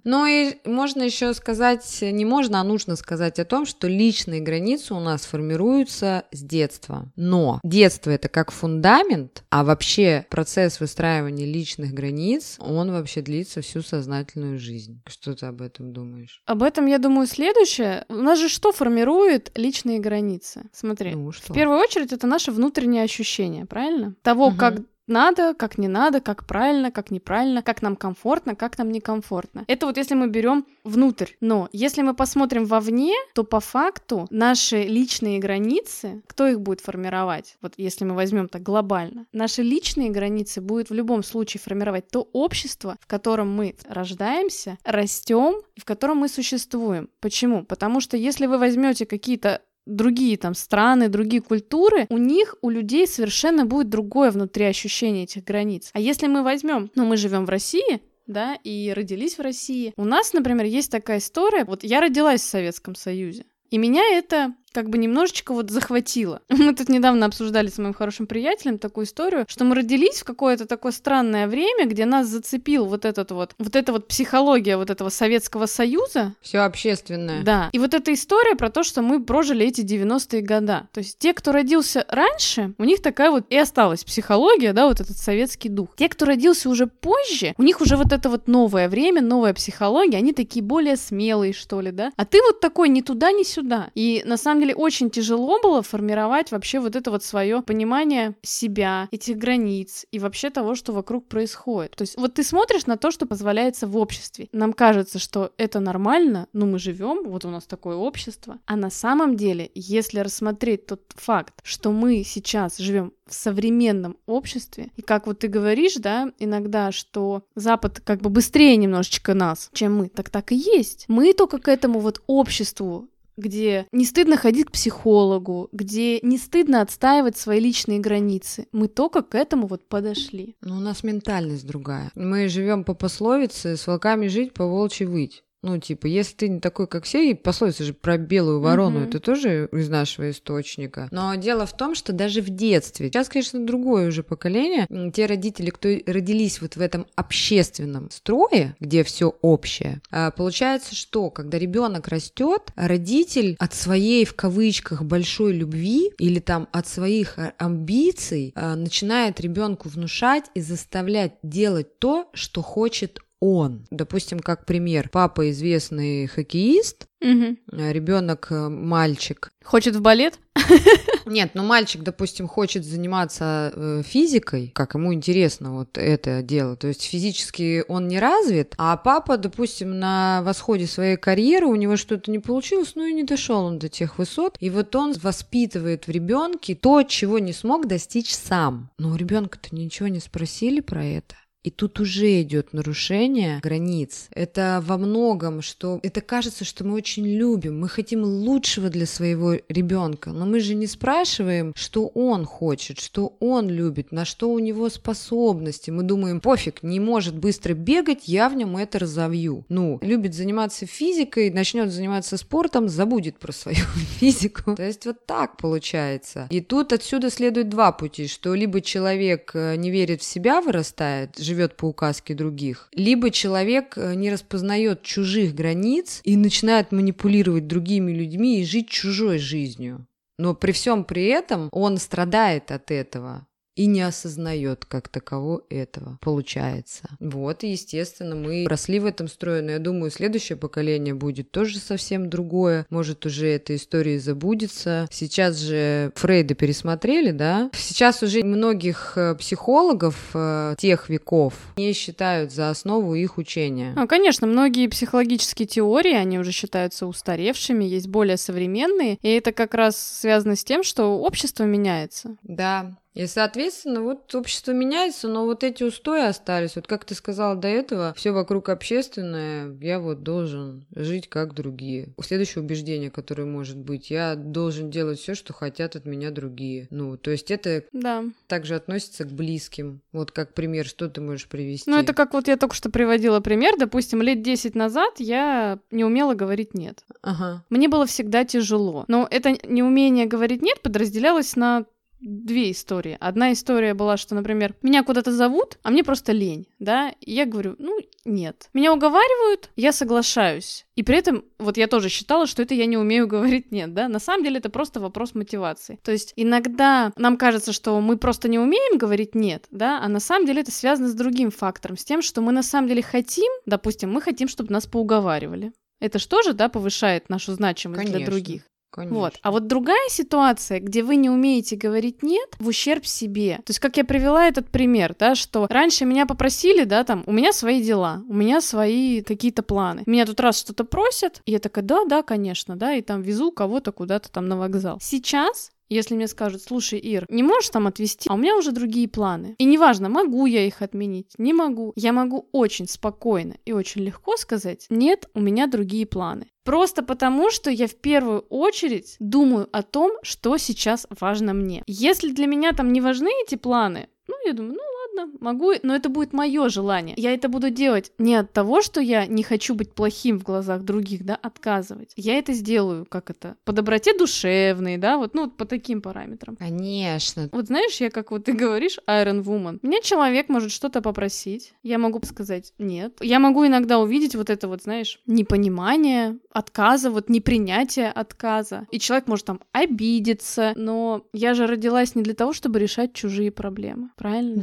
Ну 0.04 0.26
и 0.26 0.58
можно 0.66 1.04
еще 1.04 1.34
сказать, 1.34 2.00
не 2.02 2.26
можно, 2.26 2.62
а 2.62 2.64
нужно 2.64 2.96
сказать 2.96 3.40
о 3.40 3.46
том, 3.46 3.66
что 3.66 3.88
личные 3.88 4.42
границы 4.42 4.94
у 4.94 5.00
нас 5.00 5.26
формируются 5.26 6.24
с 6.32 6.42
детства. 6.42 7.08
Но 7.16 7.60
детство 7.64 8.12
это 8.12 8.30
как 8.30 8.52
фундамент, 8.52 9.44
а 9.50 9.64
вообще 9.64 10.26
процесс 10.30 10.80
выстраивания 10.80 11.46
личных 11.46 11.94
границ, 11.94 12.58
он 12.60 12.92
вообще 12.92 13.22
длится 13.22 13.62
всю 13.62 13.82
сознательную 14.18 14.60
жизнь. 14.60 15.02
Что 15.08 15.36
ты 15.36 15.46
об 15.46 15.62
этом 15.62 15.94
думаешь? 15.94 16.42
Об 16.46 16.64
этом, 16.64 16.86
я 16.88 16.98
думаю, 16.98 17.28
следующее. 17.28 18.06
У 18.10 18.16
нас 18.16 18.40
же 18.40 18.50
что 18.50 18.72
формирует 18.72 19.52
личные 19.56 20.00
границы? 20.00 20.64
Смотри. 20.74 21.14
Ну, 21.16 21.32
что? 21.32 21.54
В 21.54 21.56
первую 21.56 21.80
очередь, 21.80 22.14
это 22.14 22.28
наше 22.28 22.52
внутреннее 22.52 23.04
ощущение, 23.04 23.66
правильно? 23.66 24.16
Того, 24.24 24.50
Мгм. 24.50 24.58
как 24.58 24.80
надо, 25.08 25.54
как 25.54 25.78
не 25.78 25.88
надо, 25.88 26.22
как 26.22 26.46
правильно, 26.46 26.92
как 26.92 27.12
неправильно, 27.12 27.62
как 27.62 27.82
нам 27.82 27.96
комфортно, 27.96 28.56
как 28.56 28.78
нам 28.78 28.92
некомфортно. 28.92 29.64
Это 29.68 29.86
вот 29.86 29.98
если 29.98 30.16
мы 30.16 30.28
берем 30.28 30.66
внутрь. 30.84 31.32
Но 31.42 31.70
если 31.72 32.02
мы 32.02 32.14
посмотрим 32.14 32.66
вовне, 32.66 33.14
то 33.34 33.44
по 33.44 33.60
факту 33.60 34.28
наши 34.30 34.84
личные 34.84 35.40
границы, 35.40 36.22
кто 36.28 36.48
их 36.48 36.62
будет 36.62 36.82
формировать? 36.82 37.58
Вот 37.62 37.74
если 37.78 38.06
мы 38.06 38.16
возьмем 38.16 38.48
так 38.48 38.64
глобально, 38.64 39.26
наши 39.32 39.62
личные 39.62 40.10
границы 40.10 40.62
будет 40.62 40.90
в 40.90 40.94
любом 40.94 41.24
случае 41.24 41.62
формировать 41.62 42.10
то 42.10 42.28
общество, 42.34 42.98
в 43.00 43.08
котором 43.08 43.54
мы 43.54 43.76
рождаемся, 43.88 44.78
растем 44.84 45.62
и 45.76 45.80
в 45.80 45.86
котором 45.86 46.18
мы 46.18 46.28
существуем. 46.28 47.10
Почему? 47.20 47.64
Потому 47.64 48.02
что 48.02 48.18
если 48.18 48.46
вы 48.46 48.58
возьмете 48.58 49.06
какие-то 49.06 49.62
другие 49.88 50.38
там 50.38 50.54
страны, 50.54 51.10
другие 51.10 51.42
культуры, 51.42 52.06
у 52.10 52.18
них, 52.18 52.56
у 52.62 52.70
людей 52.70 53.08
совершенно 53.08 53.66
будет 53.66 53.90
другое 53.90 54.32
внутри 54.32 54.66
ощущение 54.66 55.24
этих 55.24 55.44
границ. 55.44 55.90
А 55.94 56.00
если 56.00 56.28
мы 56.28 56.44
возьмем, 56.44 56.92
ну 56.96 57.06
мы 57.06 57.18
живем 57.18 57.46
в 57.46 57.50
России, 57.50 58.02
да, 58.28 58.56
и 58.64 58.92
родились 58.94 59.38
в 59.38 59.42
России. 59.42 59.94
У 59.96 60.04
нас, 60.04 60.34
например, 60.34 60.66
есть 60.66 60.92
такая 60.92 61.20
история. 61.20 61.64
Вот 61.64 61.84
я 61.84 62.02
родилась 62.02 62.42
в 62.42 62.46
Советском 62.46 62.94
Союзе. 62.94 63.46
И 63.70 63.78
меня 63.78 64.04
это 64.18 64.54
как 64.78 64.90
бы 64.92 65.00
немножечко 65.00 65.56
вот 65.56 65.72
захватило. 65.72 66.44
Мы 66.50 66.76
тут 66.76 66.88
недавно 66.88 67.26
обсуждали 67.26 67.68
с 67.68 67.80
моим 67.80 67.96
хорошим 67.96 68.28
приятелем 68.28 68.78
такую 68.78 69.08
историю, 69.08 69.46
что 69.50 69.66
мы 69.66 69.74
родились 69.74 70.20
в 70.20 70.24
какое-то 70.24 70.68
такое 70.68 70.92
странное 70.92 71.48
время, 71.48 71.88
где 71.88 72.06
нас 72.06 72.28
зацепил 72.28 72.86
вот 72.86 73.04
этот 73.04 73.32
вот, 73.32 73.56
вот 73.58 73.76
эта 73.76 73.92
вот 73.92 74.08
психология 74.08 74.78
вот 74.78 74.92
этого 74.92 75.10
Советского 75.10 75.66
Союза, 75.66 76.36
Все 76.42 76.60
общественное. 76.60 77.42
да. 77.42 77.72
И 77.74 77.80
вот 77.80 77.96
эта 77.96 78.14
история 78.14 78.56
про 78.56 78.70
то, 78.70 78.84
что 78.84 79.02
мы 79.02 79.24
прожили 79.24 79.66
эти 79.66 79.82
90-е 79.82 80.44
года. 80.44 80.88
То 80.94 81.00
есть 81.00 81.18
те, 81.18 81.34
кто 81.34 81.52
родился 81.52 82.06
раньше, 82.08 82.76
у 82.78 82.84
них 82.84 83.02
такая 83.02 83.32
вот 83.32 83.46
и 83.50 83.58
осталась 83.58 84.04
психология, 84.04 84.74
да, 84.74 84.86
вот 84.86 85.02
этот 85.02 85.18
советский 85.18 85.70
дух. 85.70 85.96
Те, 85.96 86.08
кто 86.08 86.26
родился 86.26 86.70
уже 86.70 86.86
позже, 86.86 87.56
у 87.58 87.64
них 87.64 87.82
уже 87.82 87.98
вот 87.98 88.14
это 88.14 88.30
вот 88.30 88.48
новое 88.48 88.90
время, 88.90 89.24
новая 89.24 89.56
психология, 89.56 90.18
они 90.18 90.34
такие 90.34 90.64
более 90.64 90.98
смелые, 90.98 91.54
что 91.54 91.82
ли, 91.82 91.90
да. 91.90 92.12
А 92.16 92.26
ты 92.26 92.40
вот 92.44 92.60
такой 92.60 92.90
ни 92.90 93.02
туда, 93.02 93.32
ни 93.32 93.42
сюда. 93.42 93.90
И 93.96 94.22
на 94.28 94.38
самом 94.38 94.62
деле 94.62 94.67
очень 94.74 95.10
тяжело 95.10 95.60
было 95.62 95.82
формировать 95.82 96.52
вообще 96.52 96.80
вот 96.80 96.96
это 96.96 97.12
вот 97.12 97.24
свое 97.24 97.62
понимание 97.62 98.36
себя, 98.42 99.08
этих 99.12 99.38
границ 99.38 100.06
и 100.12 100.20
вообще 100.20 100.50
того, 100.50 100.76
что 100.76 100.94
вокруг 100.94 101.28
происходит. 101.28 101.96
То 101.96 102.04
есть 102.04 102.18
вот 102.18 102.36
ты 102.36 102.44
смотришь 102.44 102.86
на 102.86 102.98
то, 102.98 103.12
что 103.12 103.26
позволяется 103.26 103.88
в 103.88 103.98
обществе. 103.98 104.50
Нам 104.52 104.74
кажется, 104.74 105.20
что 105.20 105.52
это 105.58 105.80
нормально, 105.80 106.48
но 106.54 106.66
мы 106.66 106.80
живем, 106.80 107.24
вот 107.30 107.46
у 107.46 107.50
нас 107.50 107.66
такое 107.66 107.96
общество. 107.96 108.60
А 108.66 108.76
на 108.76 108.90
самом 108.90 109.36
деле, 109.36 109.72
если 109.76 110.20
рассмотреть 110.20 110.86
тот 110.86 111.02
факт, 111.16 111.54
что 111.64 111.92
мы 111.92 112.24
сейчас 112.24 112.78
живем 112.78 113.14
в 113.26 113.34
современном 113.34 114.18
обществе, 114.26 114.92
и 114.96 115.02
как 115.02 115.28
вот 115.28 115.40
ты 115.40 115.48
говоришь, 115.48 115.96
да, 115.96 116.32
иногда, 116.40 116.92
что 116.92 117.44
Запад 117.56 118.02
как 118.04 118.22
бы 118.22 118.30
быстрее 118.30 118.76
немножечко 118.78 119.34
нас, 119.34 119.70
чем 119.74 119.98
мы, 119.98 120.10
так 120.10 120.30
так 120.30 120.52
и 120.52 120.56
есть. 120.56 121.06
Мы 121.08 121.34
только 121.34 121.60
к 121.60 121.68
этому 121.68 122.00
вот 122.00 122.22
обществу 122.28 123.10
где 123.38 123.88
не 123.92 124.06
стыдно 124.06 124.36
ходить 124.36 124.68
к 124.68 124.72
психологу, 124.72 125.70
где 125.72 126.20
не 126.22 126.38
стыдно 126.38 126.82
отстаивать 126.82 127.38
свои 127.38 127.60
личные 127.60 128.00
границы. 128.00 128.68
Мы 128.72 128.88
только 128.88 129.22
к 129.22 129.36
этому 129.36 129.68
вот 129.68 129.88
подошли. 129.88 130.56
Ну, 130.62 130.78
у 130.78 130.80
нас 130.80 131.04
ментальность 131.04 131.66
другая. 131.66 132.12
Мы 132.16 132.50
живем 132.50 132.84
по 132.84 132.94
пословице 132.94 133.78
«с 133.78 133.88
волками 133.88 134.28
жить, 134.28 134.54
по 134.54 134.66
волчьи 134.66 135.06
выть». 135.06 135.44
Ну, 135.64 135.80
типа, 135.80 136.06
если 136.06 136.36
ты 136.36 136.50
не 136.50 136.60
такой, 136.60 136.88
как 136.88 137.06
все, 137.06 137.32
и 137.32 137.34
пословица 137.34 137.84
же 137.84 137.94
про 137.94 138.18
белую 138.18 138.60
ворону, 138.62 139.00
Мгм. 139.00 139.10
это 139.10 139.20
тоже 139.20 139.68
из 139.72 139.90
нашего 139.90 140.30
источника. 140.30 141.08
Но 141.12 141.34
дело 141.36 141.66
в 141.66 141.76
том, 141.76 141.96
что 141.96 142.14
даже 142.14 142.42
в 142.42 142.50
детстве, 142.50 143.08
сейчас, 143.08 143.28
конечно, 143.28 143.66
другое 143.66 144.08
уже 144.10 144.22
поколение, 144.22 144.88
те 145.14 145.26
родители, 145.26 145.72
кто 145.72 145.90
родились 146.06 146.62
вот 146.62 146.76
в 146.76 146.82
этом 146.82 147.08
общественном 147.16 148.12
строе, 148.12 148.76
где 148.80 149.04
все 149.04 149.34
общее, 149.42 150.02
а, 150.12 150.30
получается, 150.32 150.96
что 150.96 151.32
когда 151.32 151.58
ребенок 151.58 152.08
растет, 152.08 152.72
родитель 152.76 153.56
от 153.60 153.74
своей, 153.74 154.26
в 154.26 154.36
кавычках, 154.36 155.02
большой 155.04 155.54
любви 155.54 156.12
или 156.20 156.40
там 156.40 156.68
от 156.72 156.88
своих 156.88 157.40
а, 157.40 157.54
амбиций 157.58 158.52
а, 158.56 158.76
начинает 158.76 159.40
ребенку 159.40 159.90
внушать 159.90 160.46
и 160.54 160.62
заставлять 160.62 161.34
делать 161.42 161.98
то, 162.00 162.30
что 162.34 162.62
хочет 162.62 163.20
он. 163.40 163.86
Допустим, 163.92 164.40
как 164.40 164.66
пример, 164.66 165.10
папа 165.12 165.50
известный 165.52 166.28
хоккеист, 166.28 167.08
Мгм. 167.20 167.58
ребенок 167.72 168.48
мальчик. 168.52 169.52
Хочет 169.64 169.96
в 169.96 170.02
балет? 170.02 170.40
Нет, 171.26 171.52
ну 171.56 171.64
мальчик, 171.64 172.04
допустим, 172.04 172.48
хочет 172.48 172.86
заниматься 172.86 173.72
э, 173.76 174.02
физикой, 174.06 174.72
как 174.74 174.94
ему 174.96 175.14
интересно 175.14 175.74
вот 175.74 175.98
это 175.98 176.42
дело. 176.42 176.76
То 176.76 176.88
есть 176.88 177.04
физически 177.04 177.84
он 177.88 178.08
не 178.08 178.20
развит, 178.20 178.74
а 178.78 178.96
папа, 178.98 179.38
допустим, 179.38 180.00
на 180.00 180.42
восходе 180.44 180.86
своей 180.88 181.18
карьеры 181.18 181.66
у 181.68 181.76
него 181.76 181.98
что-то 181.98 182.30
не 182.32 182.40
получилось, 182.40 182.94
ну 182.96 183.06
и 183.06 183.14
не 183.14 183.24
дошел 183.24 183.66
он 183.66 183.80
до 183.80 183.90
тех 183.90 184.18
высот. 184.20 184.56
И 184.60 184.70
вот 184.70 184.96
он 184.96 185.14
воспитывает 185.14 186.08
в 186.08 186.12
ребенке 186.12 186.76
то, 186.76 187.04
чего 187.04 187.40
не 187.40 187.54
смог 187.54 187.88
достичь 187.88 188.34
сам. 188.34 188.90
Но 188.98 189.10
у 189.12 189.16
ребенка-то 189.16 189.76
ничего 189.76 190.08
не 190.08 190.20
спросили 190.20 190.80
про 190.82 191.04
это. 191.04 191.36
И 191.64 191.70
тут 191.70 192.00
уже 192.00 192.42
идет 192.42 192.72
нарушение 192.74 193.60
границ. 193.62 194.28
Это 194.32 194.82
во 194.86 194.98
многом, 194.98 195.62
что 195.62 196.00
это 196.04 196.22
кажется, 196.22 196.64
что 196.64 196.86
мы 196.86 196.94
очень 196.94 197.28
любим, 197.28 197.80
мы 197.80 197.90
хотим 197.90 198.24
лучшего 198.24 198.90
для 198.90 199.06
своего 199.06 199.56
ребенка, 199.68 200.32
но 200.32 200.46
мы 200.46 200.60
же 200.60 200.76
не 200.76 200.88
спрашиваем, 200.88 201.74
что 201.76 202.08
он 202.08 202.46
хочет, 202.46 203.00
что 203.00 203.36
он 203.40 203.70
любит, 203.70 204.12
на 204.12 204.24
что 204.24 204.50
у 204.50 204.60
него 204.60 204.90
способности. 204.90 205.92
Мы 205.92 206.04
думаем, 206.04 206.40
пофиг, 206.40 206.84
не 206.84 207.00
может 207.00 207.38
быстро 207.38 207.74
бегать, 207.74 208.28
я 208.28 208.50
в 208.50 208.56
нем 208.56 208.78
это 208.78 209.00
разовью. 209.00 209.66
Ну, 209.68 210.00
любит 210.02 210.34
заниматься 210.34 210.86
физикой, 210.86 211.50
начнет 211.50 211.92
заниматься 211.92 212.38
спортом, 212.38 212.88
забудет 212.88 213.40
про 213.40 213.52
свою 213.52 213.78
физику. 214.20 214.76
То 214.76 214.84
есть 214.86 215.06
вот 215.06 215.26
так 215.26 215.58
получается. 215.58 216.48
И 216.50 216.62
тут 216.62 216.94
отсюда 216.94 217.30
следует 217.30 217.70
два 217.70 217.92
пути, 217.92 218.28
что 218.28 218.54
либо 218.54 218.82
человек 218.82 219.52
э, 219.54 219.76
не 219.76 219.92
верит 219.92 220.22
в 220.22 220.26
себя, 220.26 220.62
вырастает, 220.62 221.38
живет 221.48 221.78
по 221.78 221.86
указке 221.86 222.36
других, 222.36 222.90
либо 222.92 223.32
человек 223.32 223.98
э, 223.98 224.14
не 224.16 224.30
распознает 224.30 225.02
чужих 225.02 225.56
границ 225.56 226.22
и 226.24 226.36
начинает 226.36 226.92
манипулировать 226.92 227.68
другими 227.68 228.12
людьми 228.12 228.60
и 228.60 228.66
жить 228.66 228.90
чужой 228.90 229.38
жизнью. 229.40 230.06
Но 230.38 230.54
при 230.54 230.72
всем 230.74 231.04
при 231.04 231.26
этом 231.26 231.70
он 231.72 231.98
страдает 231.98 232.72
от 232.72 232.92
этого 232.92 233.48
и 233.78 233.86
не 233.86 234.02
осознает 234.02 234.86
как 234.86 235.08
таково 235.08 235.62
этого, 235.70 236.18
получается. 236.22 237.04
Вот, 237.20 237.64
и, 237.64 237.72
естественно, 237.72 238.36
мы 238.36 238.66
росли 238.68 239.00
в 239.00 239.06
этом 239.06 239.28
строе, 239.28 239.62
но 239.62 239.72
я 239.72 239.80
думаю, 239.80 240.10
следующее 240.10 240.58
поколение 240.58 241.14
будет 241.14 241.52
тоже 241.52 241.78
совсем 241.78 242.30
другое. 242.30 242.88
Может, 242.90 243.26
уже 243.28 243.48
эта 243.48 243.76
история 243.76 244.20
забудется. 244.20 245.08
Сейчас 245.12 245.60
же 245.60 246.12
Фрейда 246.16 246.56
пересмотрели, 246.56 247.32
да? 247.32 247.70
Сейчас 247.74 248.24
уже 248.24 248.44
многих 248.44 249.14
э, 249.16 249.36
психологов 249.36 250.32
э, 250.34 250.76
тех 250.80 251.08
веков 251.10 251.54
не 251.78 251.94
считают 251.94 252.52
за 252.52 252.72
основу 252.72 253.14
их 253.14 253.38
учения. 253.38 253.94
Ну, 253.96 254.08
конечно, 254.08 254.48
многие 254.48 254.88
психологические 254.88 255.68
теории, 255.68 256.14
они 256.14 256.40
уже 256.40 256.52
считаются 256.52 257.06
устаревшими, 257.06 257.84
есть 257.84 258.08
более 258.08 258.38
современные, 258.38 259.20
и 259.22 259.30
это 259.30 259.52
как 259.52 259.76
раз 259.76 259.98
связано 259.98 260.56
с 260.56 260.64
тем, 260.64 260.82
что 260.82 261.20
общество 261.20 261.64
меняется. 261.64 262.38
Да, 262.42 262.98
и, 263.18 263.26
соответственно, 263.26 264.02
вот 264.02 264.34
общество 264.36 264.74
меняется, 264.74 265.28
но 265.28 265.46
вот 265.46 265.64
эти 265.64 265.82
устои 265.82 266.22
остались. 266.22 266.76
Вот 266.76 266.86
как 266.86 267.04
ты 267.04 267.16
сказала 267.16 267.56
до 267.56 267.68
этого, 267.68 268.14
все 268.16 268.32
вокруг 268.32 268.70
общественное, 268.70 269.76
я 269.82 270.00
вот 270.00 270.22
должен 270.22 270.86
жить 270.96 271.28
как 271.28 271.56
другие. 271.56 272.14
Следующее 272.22 272.64
убеждение, 272.64 273.10
которое 273.10 273.46
может 273.46 273.78
быть, 273.78 274.12
я 274.12 274.36
должен 274.36 274.92
делать 274.92 275.20
все, 275.20 275.34
что 275.34 275.52
хотят 275.52 275.96
от 275.96 276.06
меня 276.06 276.30
другие. 276.30 276.88
Ну, 276.92 277.18
то 277.18 277.32
есть 277.32 277.50
это 277.50 277.86
да. 277.92 278.24
также 278.46 278.76
относится 278.76 279.24
к 279.24 279.32
близким. 279.32 280.02
Вот 280.12 280.32
как 280.32 280.54
пример, 280.54 280.86
что 280.86 281.10
ты 281.10 281.20
можешь 281.20 281.48
привести? 281.48 281.90
Ну, 281.90 281.98
это 281.98 282.14
как 282.14 282.34
вот 282.34 282.48
я 282.48 282.56
только 282.56 282.76
что 282.76 282.92
приводила 282.92 283.40
пример. 283.40 283.74
Допустим, 283.80 284.22
лет 284.22 284.44
10 284.44 284.76
назад 284.76 285.16
я 285.18 285.80
не 285.90 286.06
умела 286.06 286.36
говорить 286.36 286.76
«нет». 286.76 287.04
Ага. 287.24 287.66
Мне 287.72 287.88
было 287.88 288.06
всегда 288.06 288.46
тяжело. 288.46 289.06
Но 289.08 289.28
это 289.30 289.54
неумение 289.68 290.28
говорить 290.28 290.62
«нет» 290.62 290.82
подразделялось 290.82 291.56
на 291.56 291.86
две 292.28 292.72
истории. 292.72 293.18
Одна 293.20 293.54
история 293.54 293.94
была, 293.94 294.18
что, 294.18 294.36
например, 294.36 294.76
меня 294.82 295.04
куда-то 295.04 295.32
зовут, 295.32 295.78
а 295.84 295.90
мне 295.90 296.04
просто 296.04 296.34
лень, 296.34 296.68
да, 296.80 297.14
и 297.22 297.34
я 297.34 297.46
говорю, 297.46 297.76
ну, 297.80 298.00
нет. 298.26 298.70
Меня 298.74 298.94
уговаривают, 298.94 299.72
я 299.76 299.94
соглашаюсь. 299.94 300.86
И 300.96 301.04
при 301.04 301.18
этом, 301.18 301.46
вот 301.58 301.78
я 301.78 301.88
тоже 301.88 302.10
считала, 302.10 302.46
что 302.46 302.62
это 302.62 302.74
я 302.74 302.86
не 302.86 302.98
умею 302.98 303.28
говорить 303.38 303.72
нет, 303.72 303.94
да, 303.94 304.08
на 304.08 304.20
самом 304.20 304.44
деле 304.44 304.58
это 304.58 304.70
просто 304.70 305.00
вопрос 305.00 305.34
мотивации. 305.34 306.00
То 306.04 306.12
есть 306.12 306.34
иногда 306.36 307.14
нам 307.16 307.38
кажется, 307.38 307.72
что 307.72 308.00
мы 308.02 308.18
просто 308.18 308.50
не 308.50 308.60
умеем 308.60 308.98
говорить 308.98 309.34
нет, 309.34 309.66
да, 309.72 310.02
а 310.02 310.08
на 310.10 310.20
самом 310.20 310.46
деле 310.46 310.62
это 310.62 310.72
связано 310.72 311.08
с 311.08 311.14
другим 311.14 311.52
фактором, 311.52 311.98
с 311.98 312.04
тем, 312.04 312.22
что 312.22 312.42
мы 312.42 312.52
на 312.52 312.64
самом 312.64 312.90
деле 312.90 313.02
хотим, 313.02 313.52
допустим, 313.66 314.12
мы 314.12 314.22
хотим, 314.22 314.48
чтобы 314.48 314.74
нас 314.74 314.86
поуговаривали. 314.86 315.72
Это 316.00 316.20
же, 316.20 316.54
да, 316.54 316.70
повышает 316.70 317.30
нашу 317.30 317.54
значимость 317.54 318.02
Конечно. 318.02 318.18
для 318.18 318.26
других. 318.28 318.64
Конечно. 318.90 319.18
Вот. 319.18 319.40
А 319.42 319.52
вот 319.52 319.68
другая 319.68 320.10
ситуация, 320.10 320.80
где 320.80 321.04
вы 321.04 321.18
не 321.18 321.30
умеете 321.30 321.76
говорить 321.76 322.24
нет 322.24 322.50
в 322.60 322.68
ущерб 322.68 323.06
себе. 323.06 323.58
То 323.58 323.72
есть, 323.72 323.80
как 323.80 323.98
я 323.98 324.04
привела 324.04 324.48
этот 324.48 324.70
пример, 324.70 325.16
да, 325.18 325.36
что 325.36 325.68
раньше 325.70 326.06
меня 326.06 326.26
попросили, 326.26 326.84
да, 326.84 327.04
там, 327.04 327.24
у 327.26 327.32
меня 327.32 327.52
свои 327.54 327.82
дела, 327.84 328.24
у 328.28 328.34
меня 328.34 328.62
свои 328.62 329.22
какие-то 329.22 329.62
планы. 329.62 330.04
Меня 330.06 330.26
тут 330.26 330.40
раз 330.40 330.60
что-то 330.60 330.84
просят, 330.84 331.42
и 331.46 331.52
я 331.52 331.60
такая, 331.60 331.84
да, 331.84 332.06
да, 332.06 332.24
конечно, 332.24 332.76
да, 332.76 332.94
и 332.94 333.02
там 333.02 333.22
везу 333.22 333.52
кого-то 333.52 333.92
куда-то 333.92 334.32
там 334.32 334.48
на 334.48 334.58
вокзал. 334.58 335.00
Сейчас 335.02 335.70
если 335.90 336.16
мне 336.16 336.28
скажут, 336.28 336.62
слушай, 336.62 337.00
Ир, 337.00 337.26
не 337.30 337.44
можешь 337.44 337.70
там 337.70 337.88
отвезти, 337.88 338.30
а 338.30 338.34
у 338.34 338.38
меня 338.38 338.56
уже 338.58 338.72
другие 338.72 339.08
планы. 339.08 339.56
И 339.58 339.66
неважно, 339.66 340.10
могу 340.10 340.46
я 340.46 340.66
их 340.66 340.82
отменить, 340.82 341.34
не 341.38 341.54
могу. 341.54 341.94
Я 341.96 342.14
могу 342.14 342.48
очень 342.52 342.88
спокойно 342.88 343.56
и 343.66 343.72
очень 343.72 344.04
легко 344.04 344.38
сказать, 344.38 344.86
нет, 344.90 345.30
у 345.34 345.40
меня 345.40 345.68
другие 345.68 346.06
планы. 346.06 346.48
Просто 346.64 347.02
потому, 347.02 347.50
что 347.50 347.70
я 347.72 347.88
в 347.88 347.96
первую 347.96 348.42
очередь 348.50 349.16
думаю 349.20 349.70
о 349.72 349.84
том, 349.84 350.12
что 350.22 350.58
сейчас 350.58 351.08
важно 351.20 351.54
мне. 351.54 351.84
Если 351.88 352.32
для 352.32 352.46
меня 352.46 352.74
там 352.74 352.92
не 352.92 353.00
важны 353.00 353.30
эти 353.46 353.56
планы, 353.56 354.10
ну, 354.28 354.36
я 354.46 354.52
думаю, 354.54 354.74
ну 354.76 354.87
ладно, 355.18 355.34
могу, 355.40 355.74
но 355.84 355.96
это 355.96 356.10
будет 356.10 356.34
мое 356.34 356.70
желание. 356.70 357.16
Я 357.18 357.34
это 357.34 357.50
буду 357.50 357.70
делать 357.70 358.12
не 358.18 358.36
от 358.36 358.54
того, 358.54 358.82
что 358.82 359.02
я 359.02 359.26
не 359.26 359.44
хочу 359.44 359.76
быть 359.76 359.94
плохим 359.94 360.40
в 360.40 360.44
глазах 360.44 360.84
других, 360.84 361.26
да, 361.26 361.36
отказывать. 361.36 362.14
Я 362.16 362.38
это 362.38 362.54
сделаю, 362.54 363.06
как 363.06 363.30
это, 363.30 363.56
по 363.66 363.74
доброте 363.74 364.18
душевной, 364.18 364.98
да, 364.98 365.18
вот, 365.18 365.34
ну, 365.34 365.44
вот 365.44 365.58
по 365.58 365.66
таким 365.66 366.02
параметрам. 366.02 366.56
Конечно. 366.56 367.50
Вот 367.52 367.68
знаешь, 367.68 368.00
я 368.00 368.10
как 368.10 368.32
вот 368.32 368.46
ты 368.46 368.54
говоришь, 368.54 369.00
Iron 369.08 369.44
Woman, 369.44 369.80
меня 369.82 370.02
человек 370.02 370.50
может 370.50 370.72
что-то 370.72 371.02
попросить, 371.02 371.74
я 371.84 371.98
могу 371.98 372.20
сказать 372.24 372.74
нет. 372.78 373.18
Я 373.22 373.40
могу 373.40 373.66
иногда 373.66 374.00
увидеть 374.00 374.36
вот 374.36 374.50
это 374.50 374.68
вот, 374.68 374.84
знаешь, 374.84 375.20
непонимание, 375.26 376.38
отказа, 376.52 377.12
вот 377.12 377.30
непринятие 377.30 378.12
отказа. 378.12 378.88
И 378.92 379.00
человек 379.00 379.28
может 379.28 379.46
там 379.46 379.62
обидеться, 379.72 380.74
но 380.76 381.26
я 381.34 381.54
же 381.54 381.68
родилась 381.68 382.16
не 382.16 382.24
для 382.24 382.34
того, 382.34 382.54
чтобы 382.54 382.80
решать 382.80 383.14
чужие 383.14 383.52
проблемы, 383.52 384.10
правильно? 384.16 384.62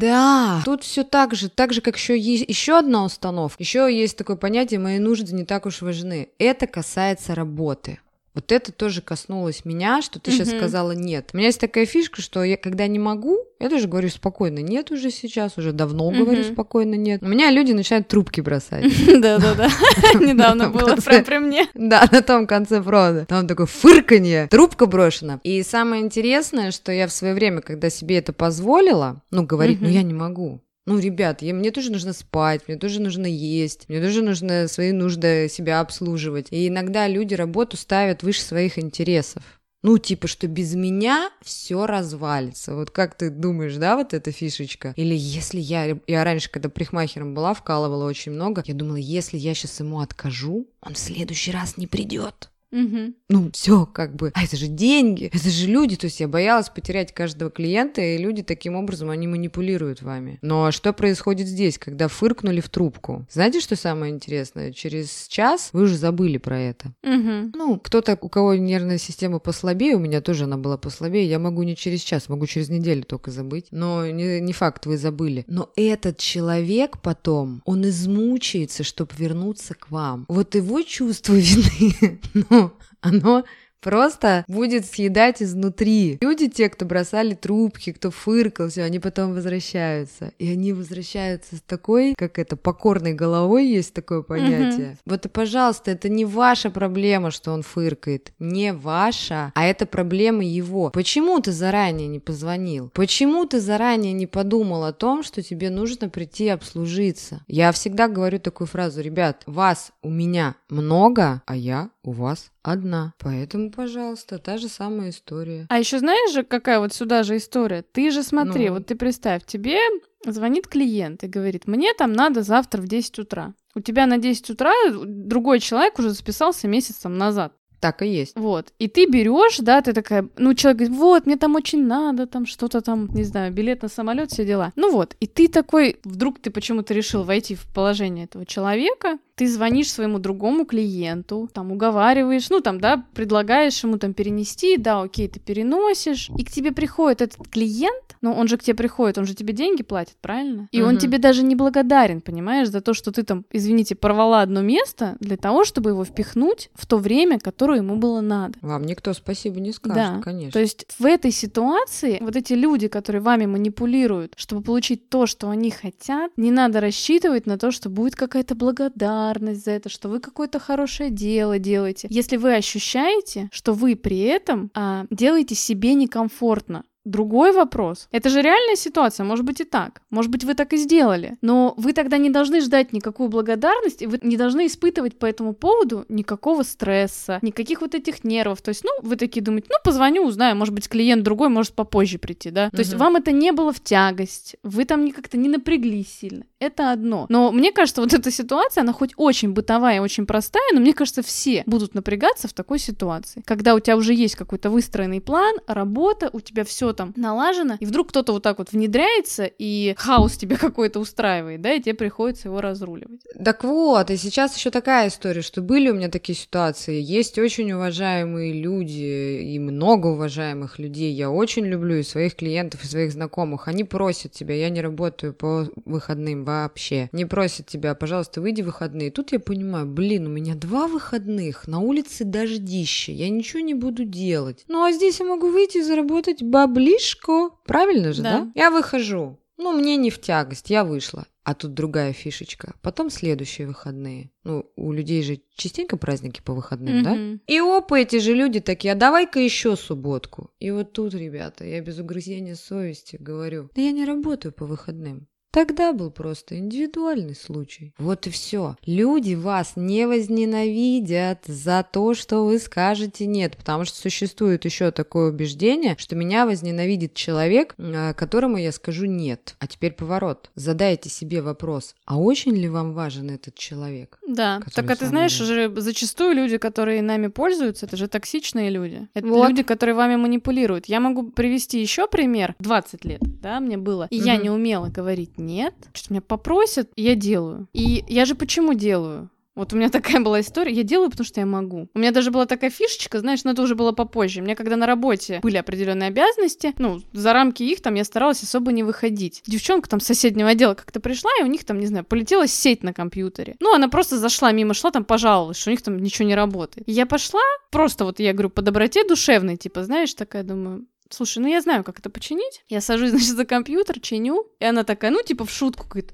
Тут 0.64 0.82
все 0.82 1.04
так 1.04 1.34
же, 1.34 1.48
так 1.48 1.72
же, 1.72 1.80
как 1.80 1.96
еще 1.96 2.18
есть 2.18 2.44
еще 2.48 2.78
одна 2.78 3.04
установка. 3.04 3.62
Еще 3.62 3.88
есть 3.94 4.16
такое 4.16 4.36
понятие 4.36 4.80
«мои 4.80 4.98
нужды 4.98 5.34
не 5.34 5.44
так 5.44 5.66
уж 5.66 5.82
важны». 5.82 6.28
Это 6.38 6.66
касается 6.66 7.34
работы. 7.34 7.98
Вот 8.34 8.50
это 8.50 8.72
тоже 8.72 9.00
коснулось 9.00 9.64
меня, 9.64 10.02
что 10.02 10.18
ты 10.18 10.32
сейчас 10.32 10.48
Мгм. 10.48 10.58
сказала 10.58 10.92
нет. 10.92 11.30
У 11.32 11.36
меня 11.36 11.46
есть 11.46 11.60
такая 11.60 11.86
фишка, 11.86 12.20
что 12.20 12.42
я 12.42 12.56
когда 12.56 12.86
не 12.88 12.98
могу, 12.98 13.38
я 13.60 13.68
тоже 13.68 13.86
говорю 13.86 14.08
спокойно 14.08 14.58
нет 14.58 14.90
уже 14.90 15.10
сейчас, 15.10 15.56
уже 15.56 15.72
давно 15.72 16.10
говорю 16.10 16.42
Мгм. 16.42 16.52
спокойно 16.52 16.94
нет. 16.96 17.22
У 17.22 17.26
меня 17.26 17.50
люди 17.52 17.70
начинают 17.72 18.08
трубки 18.08 18.40
бросать. 18.40 18.84
Да-да-да, 19.20 19.68
недавно 20.20 20.70
было 20.70 20.96
при 20.96 21.38
мне. 21.38 21.68
Да, 21.74 22.08
на 22.10 22.22
том 22.22 22.46
конце 22.48 22.82
провода. 22.82 23.24
Там 23.26 23.46
такое 23.46 23.66
фырканье, 23.66 24.48
трубка 24.48 24.86
брошена. 24.86 25.38
И 25.44 25.62
самое 25.62 26.02
интересное, 26.02 26.72
что 26.72 26.90
я 26.90 27.06
в 27.06 27.12
свое 27.12 27.34
время, 27.34 27.60
когда 27.60 27.88
себе 27.88 28.18
это 28.18 28.32
позволила, 28.32 29.22
ну, 29.30 29.44
говорить, 29.44 29.80
ну, 29.80 29.88
я 29.88 30.02
не 30.02 30.14
могу. 30.14 30.60
Ну, 30.86 30.98
ребят, 30.98 31.40
я, 31.40 31.54
мне 31.54 31.70
тоже 31.70 31.90
нужно 31.90 32.12
спать, 32.12 32.62
мне 32.68 32.76
тоже 32.76 33.00
нужно 33.00 33.26
есть, 33.26 33.88
мне 33.88 34.02
тоже 34.02 34.22
нужно 34.22 34.68
свои 34.68 34.92
нужды 34.92 35.48
себя 35.48 35.80
обслуживать. 35.80 36.48
И 36.50 36.68
иногда 36.68 37.08
люди 37.08 37.34
работу 37.34 37.76
ставят 37.78 38.22
выше 38.22 38.42
своих 38.42 38.78
интересов. 38.78 39.42
Ну, 39.82 39.98
типа, 39.98 40.28
что 40.28 40.46
без 40.46 40.74
меня 40.74 41.30
все 41.42 41.86
развалится. 41.86 42.74
Вот 42.74 42.90
как 42.90 43.16
ты 43.16 43.28
думаешь, 43.28 43.76
да, 43.76 43.96
вот 43.96 44.14
эта 44.14 44.32
фишечка? 44.32 44.94
Или 44.96 45.14
если 45.14 45.60
я... 45.60 45.98
Я 46.06 46.24
раньше, 46.24 46.50
когда 46.50 46.70
прихмахером 46.70 47.34
была, 47.34 47.52
вкалывала 47.52 48.06
очень 48.06 48.32
много, 48.32 48.62
я 48.66 48.72
думала, 48.72 48.96
если 48.96 49.36
я 49.36 49.54
сейчас 49.54 49.80
ему 49.80 50.00
откажу, 50.00 50.66
он 50.80 50.94
в 50.94 50.98
следующий 50.98 51.50
раз 51.50 51.76
не 51.76 51.86
придет. 51.86 52.50
Мгм. 52.74 53.14
Ну, 53.28 53.50
все, 53.52 53.86
как 53.86 54.16
бы, 54.16 54.32
а 54.34 54.44
это 54.44 54.56
же 54.56 54.66
деньги, 54.66 55.30
это 55.32 55.48
же 55.48 55.68
люди, 55.68 55.96
то 55.96 56.06
есть 56.06 56.18
я 56.18 56.26
боялась 56.26 56.68
потерять 56.68 57.14
каждого 57.14 57.50
клиента, 57.50 58.00
и 58.00 58.18
люди 58.18 58.42
таким 58.42 58.74
образом, 58.74 59.10
они 59.10 59.28
манипулируют 59.28 60.02
вами. 60.02 60.38
Но 60.42 60.72
что 60.72 60.92
происходит 60.92 61.46
здесь, 61.46 61.78
когда 61.78 62.08
фыркнули 62.08 62.60
в 62.60 62.68
трубку? 62.68 63.26
Знаете, 63.30 63.60
что 63.60 63.76
самое 63.76 64.12
интересное? 64.12 64.72
Через 64.72 65.28
час 65.28 65.70
вы 65.72 65.82
уже 65.82 65.96
забыли 65.96 66.38
про 66.38 66.58
это. 66.58 66.92
Мгм. 67.04 67.52
Ну, 67.54 67.78
кто-то, 67.78 68.18
у 68.20 68.28
кого 68.28 68.54
нервная 68.54 68.98
система 68.98 69.38
послабее, 69.38 69.94
у 69.94 70.00
меня 70.00 70.20
тоже 70.20 70.44
она 70.44 70.56
была 70.56 70.76
послабее, 70.76 71.28
я 71.28 71.38
могу 71.38 71.62
не 71.62 71.76
через 71.76 72.00
час, 72.00 72.28
могу 72.28 72.46
через 72.46 72.70
неделю 72.70 73.04
только 73.04 73.30
забыть. 73.30 73.66
Но 73.70 74.06
не, 74.08 74.40
не 74.40 74.52
факт, 74.52 74.86
вы 74.86 74.96
забыли. 74.96 75.44
Но 75.46 75.70
этот 75.76 76.18
человек 76.18 76.98
потом, 77.00 77.62
он 77.64 77.84
измучается, 77.84 78.82
чтобы 78.82 79.12
вернуться 79.16 79.74
к 79.74 79.90
вам. 79.90 80.24
Вот 80.28 80.56
его 80.56 80.82
чувство 80.82 81.32
вины, 81.34 82.20
ну, 82.50 82.63
оно 83.00 83.44
просто 83.84 84.44
будет 84.48 84.86
съедать 84.86 85.42
изнутри. 85.42 86.18
Люди, 86.22 86.48
те, 86.48 86.70
кто 86.70 86.86
бросали 86.86 87.34
трубки, 87.34 87.92
кто 87.92 88.10
фыркал, 88.10 88.70
все, 88.70 88.82
они 88.82 88.98
потом 88.98 89.34
возвращаются. 89.34 90.32
И 90.38 90.50
они 90.50 90.72
возвращаются 90.72 91.56
с 91.56 91.60
такой, 91.60 92.14
как 92.16 92.38
это, 92.38 92.56
покорной 92.56 93.12
головой 93.12 93.66
есть 93.66 93.92
такое 93.92 94.22
понятие. 94.22 94.92
Mm-hmm. 94.92 94.98
Вот 95.04 95.30
пожалуйста, 95.30 95.90
это 95.90 96.08
не 96.08 96.24
ваша 96.24 96.70
проблема, 96.70 97.30
что 97.30 97.52
он 97.52 97.62
фыркает. 97.62 98.32
Не 98.38 98.72
ваша, 98.72 99.52
а 99.54 99.66
это 99.66 99.84
проблема 99.84 100.42
его. 100.42 100.90
Почему 100.90 101.38
ты 101.40 101.52
заранее 101.52 102.08
не 102.08 102.20
позвонил? 102.20 102.90
Почему 102.94 103.44
ты 103.44 103.60
заранее 103.60 104.14
не 104.14 104.26
подумал 104.26 104.84
о 104.84 104.94
том, 104.94 105.22
что 105.22 105.42
тебе 105.42 105.68
нужно 105.68 106.08
прийти 106.08 106.48
обслужиться? 106.48 107.42
Я 107.46 107.70
всегда 107.72 108.08
говорю 108.08 108.38
такую 108.38 108.66
фразу, 108.66 109.02
ребят, 109.02 109.42
вас 109.44 109.92
у 110.02 110.08
меня 110.08 110.56
много, 110.70 111.42
а 111.44 111.54
я 111.54 111.90
у 112.04 112.12
вас 112.12 112.52
одна. 112.62 113.14
Поэтому, 113.18 113.70
пожалуйста, 113.70 114.38
та 114.38 114.58
же 114.58 114.68
самая 114.68 115.10
история. 115.10 115.66
А 115.68 115.78
еще 115.78 115.98
знаешь 115.98 116.32
же, 116.32 116.44
какая 116.44 116.78
вот 116.78 116.92
сюда 116.92 117.22
же 117.22 117.36
история? 117.36 117.82
Ты 117.82 118.10
же 118.10 118.22
смотри, 118.22 118.68
ну. 118.68 118.74
вот 118.74 118.86
ты 118.86 118.94
представь, 118.94 119.44
тебе 119.44 119.78
звонит 120.24 120.68
клиент 120.68 121.24
и 121.24 121.28
говорит, 121.28 121.66
мне 121.66 121.92
там 121.94 122.12
надо 122.12 122.42
завтра 122.42 122.80
в 122.80 122.86
10 122.86 123.18
утра. 123.18 123.54
У 123.74 123.80
тебя 123.80 124.06
на 124.06 124.18
10 124.18 124.50
утра 124.50 124.72
другой 125.04 125.58
человек 125.60 125.98
уже 125.98 126.10
записался 126.10 126.68
месяцем 126.68 127.18
назад. 127.18 127.52
Так 127.84 128.00
и 128.00 128.06
есть. 128.06 128.32
Вот. 128.34 128.72
И 128.78 128.88
ты 128.88 129.06
берешь, 129.06 129.58
да, 129.58 129.82
ты 129.82 129.92
такая, 129.92 130.26
ну, 130.38 130.54
человек 130.54 130.78
говорит, 130.78 130.96
вот, 130.96 131.26
мне 131.26 131.36
там 131.36 131.54
очень 131.54 131.86
надо, 131.86 132.26
там 132.26 132.46
что-то 132.46 132.80
там, 132.80 133.10
не 133.14 133.24
знаю, 133.24 133.52
билет 133.52 133.82
на 133.82 133.88
самолет, 133.88 134.30
все 134.30 134.46
дела. 134.46 134.72
Ну 134.74 134.90
вот. 134.90 135.16
И 135.20 135.26
ты 135.26 135.48
такой, 135.48 135.98
вдруг 136.02 136.38
ты 136.40 136.50
почему-то 136.50 136.94
решил 136.94 137.24
войти 137.24 137.54
в 137.54 137.66
положение 137.74 138.24
этого 138.24 138.46
человека, 138.46 139.18
ты 139.36 139.48
звонишь 139.48 139.90
своему 139.90 140.18
другому 140.18 140.64
клиенту, 140.64 141.48
там 141.52 141.72
уговариваешь, 141.72 142.50
ну 142.50 142.60
там, 142.60 142.80
да, 142.80 143.04
предлагаешь 143.14 143.82
ему 143.82 143.98
там 143.98 144.14
перенести, 144.14 144.76
да, 144.76 145.02
окей, 145.02 145.28
ты 145.28 145.40
переносишь, 145.40 146.30
и 146.38 146.44
к 146.44 146.50
тебе 146.50 146.72
приходит 146.72 147.22
этот 147.22 147.48
клиент, 147.48 148.16
но 148.20 148.32
он 148.32 148.48
же 148.48 148.56
к 148.56 148.62
тебе 148.62 148.74
приходит, 148.74 149.18
он 149.18 149.26
же 149.26 149.34
тебе 149.34 149.52
деньги 149.52 149.82
платит, 149.82 150.16
правильно? 150.20 150.68
И 150.72 150.80
угу. 150.80 150.88
он 150.88 150.98
тебе 150.98 151.18
даже 151.18 151.42
не 151.42 151.56
благодарен, 151.56 152.20
понимаешь, 152.20 152.68
за 152.68 152.80
то, 152.80 152.94
что 152.94 153.12
ты 153.12 153.22
там, 153.22 153.44
извините, 153.52 153.96
порвала 153.96 154.42
одно 154.42 154.62
место 154.62 155.16
для 155.20 155.36
того, 155.36 155.64
чтобы 155.64 155.90
его 155.90 156.04
впихнуть 156.04 156.70
в 156.74 156.86
то 156.86 156.96
время, 156.96 157.38
которое 157.38 157.78
ему 157.78 157.96
было 157.96 158.20
надо. 158.20 158.54
Вам 158.62 158.84
никто 158.84 159.12
спасибо 159.12 159.60
не 159.60 159.72
скажет, 159.72 160.16
да. 160.16 160.20
конечно. 160.22 160.52
То 160.52 160.60
есть 160.60 160.86
в 160.98 161.04
этой 161.04 161.32
ситуации 161.32 162.18
вот 162.20 162.36
эти 162.36 162.52
люди, 162.52 162.88
которые 162.88 163.20
вами 163.20 163.46
манипулируют, 163.46 164.34
чтобы 164.36 164.62
получить 164.62 165.08
то, 165.08 165.26
что 165.26 165.50
они 165.50 165.70
хотят, 165.70 166.30
не 166.36 166.50
надо 166.50 166.80
рассчитывать 166.80 167.46
на 167.46 167.58
то, 167.58 167.72
что 167.72 167.90
будет 167.90 168.14
какая-то 168.14 168.54
благодарность, 168.54 169.23
благодарность 169.24 169.64
за 169.64 169.72
это, 169.72 169.88
что 169.88 170.08
вы 170.08 170.20
какое-то 170.20 170.58
хорошее 170.58 171.10
дело 171.10 171.58
делаете. 171.58 172.08
Если 172.10 172.36
вы 172.36 172.54
ощущаете, 172.54 173.48
что 173.52 173.72
вы 173.72 173.96
при 173.96 174.20
этом 174.20 174.70
а, 174.74 175.06
делаете 175.10 175.54
себе 175.54 175.94
некомфортно, 175.94 176.84
Другой 177.04 177.52
вопрос. 177.52 178.08
Это 178.12 178.30
же 178.30 178.40
реальная 178.40 178.76
ситуация, 178.76 179.24
может 179.24 179.44
быть 179.44 179.60
и 179.60 179.64
так. 179.64 180.00
Может 180.10 180.30
быть, 180.30 180.44
вы 180.44 180.54
так 180.54 180.72
и 180.72 180.76
сделали. 180.76 181.36
Но 181.42 181.74
вы 181.76 181.92
тогда 181.92 182.16
не 182.16 182.30
должны 182.30 182.60
ждать 182.60 182.92
никакую 182.92 183.28
благодарность, 183.28 184.02
и 184.02 184.06
вы 184.06 184.18
не 184.22 184.36
должны 184.36 184.66
испытывать 184.66 185.18
по 185.18 185.26
этому 185.26 185.52
поводу 185.52 186.06
никакого 186.08 186.62
стресса, 186.62 187.38
никаких 187.42 187.82
вот 187.82 187.94
этих 187.94 188.24
нервов. 188.24 188.62
То 188.62 188.70
есть, 188.70 188.84
ну, 188.84 188.90
вы 189.02 189.16
такие 189.16 189.42
думаете, 189.42 189.68
ну, 189.70 189.76
позвоню, 189.84 190.24
узнаю, 190.24 190.56
может 190.56 190.72
быть, 190.72 190.88
клиент 190.88 191.22
другой 191.22 191.50
может 191.50 191.74
попозже 191.74 192.18
прийти, 192.18 192.50
да? 192.50 192.70
То 192.70 192.78
есть, 192.78 192.94
вам 192.94 193.16
это 193.16 193.32
не 193.32 193.52
было 193.52 193.72
в 193.72 193.80
тягость, 193.80 194.56
вы 194.62 194.84
там 194.84 195.10
как-то 195.10 195.36
не 195.36 195.48
напряглись 195.48 196.12
сильно. 196.20 196.44
Это 196.58 196.92
одно. 196.92 197.26
Но 197.28 197.52
мне 197.52 197.72
кажется, 197.72 198.00
вот 198.00 198.14
эта 198.14 198.30
ситуация, 198.30 198.80
она 198.80 198.94
хоть 198.94 199.12
очень 199.16 199.52
бытовая, 199.52 200.00
очень 200.00 200.24
простая, 200.24 200.70
но 200.72 200.80
мне 200.80 200.94
кажется, 200.94 201.22
все 201.22 201.62
будут 201.66 201.94
напрягаться 201.94 202.48
в 202.48 202.54
такой 202.54 202.78
ситуации. 202.78 203.42
Когда 203.44 203.74
у 203.74 203.80
тебя 203.80 203.96
уже 203.96 204.14
есть 204.14 204.36
какой-то 204.36 204.70
выстроенный 204.70 205.20
план, 205.20 205.56
работа, 205.66 206.30
у 206.32 206.40
тебя 206.40 206.64
все 206.64 206.93
там 206.94 207.12
налажено, 207.16 207.76
и 207.80 207.86
вдруг 207.86 208.08
кто-то 208.10 208.32
вот 208.32 208.42
так 208.42 208.58
вот 208.58 208.72
внедряется, 208.72 209.44
и 209.44 209.94
хаос 209.96 210.36
тебе 210.36 210.56
какой-то 210.60 211.00
устраивает, 211.00 211.60
да, 211.60 211.72
и 211.72 211.80
тебе 211.80 211.94
приходится 211.94 212.48
его 212.48 212.60
разруливать. 212.60 213.20
Так 213.42 213.64
вот, 213.64 214.10
и 214.10 214.16
сейчас 214.16 214.56
еще 214.56 214.70
такая 214.70 215.08
история, 215.08 215.42
что 215.42 215.62
были 215.62 215.90
у 215.90 215.94
меня 215.94 216.08
такие 216.08 216.36
ситуации, 216.36 217.00
есть 217.00 217.38
очень 217.38 217.72
уважаемые 217.72 218.52
люди, 218.52 219.42
и 219.42 219.58
много 219.58 220.08
уважаемых 220.08 220.78
людей, 220.78 221.12
я 221.12 221.30
очень 221.30 221.64
люблю 221.64 221.96
и 221.96 222.02
своих 222.02 222.36
клиентов, 222.36 222.84
и 222.84 222.86
своих 222.86 223.12
знакомых, 223.12 223.68
они 223.68 223.84
просят 223.84 224.32
тебя, 224.32 224.54
я 224.54 224.68
не 224.68 224.80
работаю 224.80 225.32
по 225.32 225.68
выходным 225.84 226.44
вообще, 226.44 227.08
не 227.12 227.24
просят 227.24 227.66
тебя, 227.66 227.94
пожалуйста, 227.94 228.40
выйди 228.40 228.62
в 228.62 228.66
выходные. 228.74 229.10
Тут 229.10 229.32
я 229.32 229.38
понимаю, 229.38 229.86
блин, 229.86 230.26
у 230.26 230.30
меня 230.30 230.54
два 230.54 230.88
выходных, 230.88 231.68
на 231.68 231.78
улице 231.78 232.24
дождище, 232.24 233.12
я 233.12 233.28
ничего 233.28 233.60
не 233.60 233.74
буду 233.74 234.04
делать. 234.04 234.64
Ну 234.68 234.84
а 234.84 234.92
здесь 234.92 235.20
я 235.20 235.26
могу 235.26 235.50
выйти 235.50 235.78
и 235.78 235.82
заработать 235.82 236.42
бабли 236.42 236.83
баблишко. 236.84 237.50
Правильно 237.66 238.12
же, 238.12 238.22
да? 238.22 238.40
да? 238.40 238.52
Я 238.54 238.70
выхожу. 238.70 239.38
Ну, 239.56 239.72
мне 239.72 239.96
не 239.96 240.10
в 240.10 240.20
тягость, 240.20 240.70
я 240.70 240.84
вышла. 240.84 241.26
А 241.44 241.54
тут 241.54 241.74
другая 241.74 242.12
фишечка. 242.12 242.74
Потом 242.80 243.10
следующие 243.10 243.66
выходные. 243.66 244.30
Ну, 244.44 244.64
у 244.76 244.92
людей 244.92 245.22
же 245.22 245.40
частенько 245.54 245.96
праздники 245.96 246.40
по 246.42 246.54
выходным, 246.54 247.00
mm-hmm. 247.00 247.34
да? 247.36 247.40
И 247.46 247.58
опа, 247.58 248.00
эти 248.00 248.18
же 248.18 248.32
люди 248.32 248.60
такие, 248.60 248.92
а 248.92 248.96
давай-ка 248.96 249.38
еще 249.38 249.76
субботку. 249.76 250.50
И 250.58 250.70
вот 250.70 250.92
тут, 250.92 251.14
ребята, 251.14 251.66
я 251.66 251.80
без 251.82 251.98
угрызения 251.98 252.54
совести 252.54 253.16
говорю, 253.20 253.68
да 253.74 253.82
я 253.82 253.92
не 253.92 254.06
работаю 254.06 254.52
по 254.52 254.64
выходным. 254.64 255.28
Тогда 255.54 255.92
был 255.92 256.10
просто 256.10 256.58
индивидуальный 256.58 257.36
случай. 257.36 257.94
Вот 257.96 258.26
и 258.26 258.30
все. 258.30 258.74
Люди 258.86 259.34
вас 259.34 259.74
не 259.76 260.08
возненавидят 260.08 261.44
за 261.46 261.86
то, 261.88 262.14
что 262.14 262.44
вы 262.44 262.58
скажете 262.58 263.26
нет, 263.26 263.56
потому 263.56 263.84
что 263.84 263.96
существует 263.96 264.64
еще 264.64 264.90
такое 264.90 265.30
убеждение, 265.30 265.94
что 265.96 266.16
меня 266.16 266.44
возненавидит 266.44 267.14
человек, 267.14 267.76
э, 267.78 268.14
которому 268.14 268.56
я 268.56 268.72
скажу 268.72 269.04
нет. 269.04 269.54
А 269.60 269.68
теперь 269.68 269.92
поворот. 269.92 270.50
Задайте 270.56 271.08
себе 271.08 271.40
вопрос, 271.40 271.94
а 272.04 272.18
очень 272.18 272.56
ли 272.56 272.68
вам 272.68 272.92
важен 272.92 273.30
этот 273.30 273.54
человек? 273.54 274.18
Да, 274.26 274.60
так 274.74 274.90
а 274.90 274.96
ты 274.96 275.06
знаешь, 275.06 275.40
уже 275.40 275.72
зачастую 275.76 276.34
люди, 276.34 276.58
которые 276.58 277.00
нами 277.00 277.28
пользуются, 277.28 277.86
это 277.86 277.96
же 277.96 278.08
токсичные 278.08 278.70
люди. 278.70 279.06
Это 279.14 279.28
вот. 279.28 279.50
люди, 279.50 279.62
которые 279.62 279.94
вами 279.94 280.16
манипулируют. 280.16 280.86
Я 280.86 280.98
могу 280.98 281.30
привести 281.30 281.80
еще 281.80 282.08
пример. 282.08 282.56
20 282.58 283.04
лет, 283.04 283.20
да, 283.40 283.60
мне 283.60 283.76
было. 283.76 284.08
И 284.10 284.18
угу. 284.18 284.26
я 284.26 284.36
не 284.36 284.50
умела 284.50 284.88
говорить 284.88 285.38
нет, 285.44 285.74
что 285.92 286.12
меня 286.12 286.20
попросят, 286.20 286.90
я 286.96 287.14
делаю. 287.14 287.68
И 287.72 288.04
я 288.08 288.24
же 288.24 288.34
почему 288.34 288.74
делаю? 288.74 289.30
Вот 289.54 289.72
у 289.72 289.76
меня 289.76 289.88
такая 289.90 290.20
была 290.20 290.40
история. 290.40 290.72
Я 290.72 290.82
делаю, 290.82 291.10
потому 291.10 291.26
что 291.26 291.40
я 291.40 291.46
могу. 291.46 291.88
У 291.94 291.98
меня 291.98 292.10
даже 292.10 292.30
была 292.30 292.46
такая 292.46 292.70
фишечка, 292.70 293.20
знаешь, 293.20 293.44
но 293.44 293.52
это 293.52 293.62
уже 293.62 293.74
было 293.74 293.92
попозже. 293.92 294.40
У 294.40 294.44
меня 294.44 294.56
когда 294.56 294.76
на 294.76 294.86
работе 294.86 295.40
были 295.42 295.56
определенные 295.56 296.08
обязанности, 296.08 296.74
ну, 296.78 297.00
за 297.12 297.32
рамки 297.32 297.62
их 297.62 297.80
там 297.80 297.94
я 297.94 298.04
старалась 298.04 298.42
особо 298.42 298.72
не 298.72 298.82
выходить. 298.82 299.42
Девчонка 299.46 299.88
там 299.88 300.00
с 300.00 300.06
соседнего 300.06 300.50
отдела 300.50 300.74
как-то 300.74 301.00
пришла, 301.00 301.30
и 301.40 301.44
у 301.44 301.46
них 301.46 301.64
там, 301.64 301.78
не 301.78 301.86
знаю, 301.86 302.04
полетела 302.04 302.46
сеть 302.46 302.82
на 302.82 302.92
компьютере. 302.92 303.56
Ну, 303.60 303.74
она 303.74 303.88
просто 303.88 304.18
зашла 304.18 304.52
мимо, 304.52 304.74
шла 304.74 304.90
там, 304.90 305.04
пожаловалась, 305.04 305.58
что 305.58 305.70
у 305.70 305.72
них 305.72 305.82
там 305.82 305.98
ничего 305.98 306.26
не 306.26 306.34
работает. 306.34 306.88
И 306.88 306.92
я 306.92 307.06
пошла, 307.06 307.42
просто 307.70 308.04
вот 308.04 308.20
я 308.20 308.32
говорю, 308.32 308.50
по 308.50 308.62
доброте 308.62 309.06
душевной, 309.06 309.56
типа, 309.56 309.84
знаешь, 309.84 310.14
такая, 310.14 310.42
думаю, 310.42 310.86
слушай, 311.10 311.38
ну 311.38 311.48
я 311.48 311.60
знаю, 311.60 311.84
как 311.84 311.98
это 311.98 312.10
починить. 312.10 312.64
Я 312.68 312.80
сажусь, 312.80 313.10
значит, 313.12 313.36
за 313.36 313.44
компьютер, 313.44 314.00
чиню. 314.00 314.46
И 314.60 314.64
она 314.64 314.84
такая, 314.84 315.10
ну, 315.10 315.22
типа, 315.22 315.44
в 315.44 315.50
шутку, 315.50 315.86
говорит, 315.88 316.12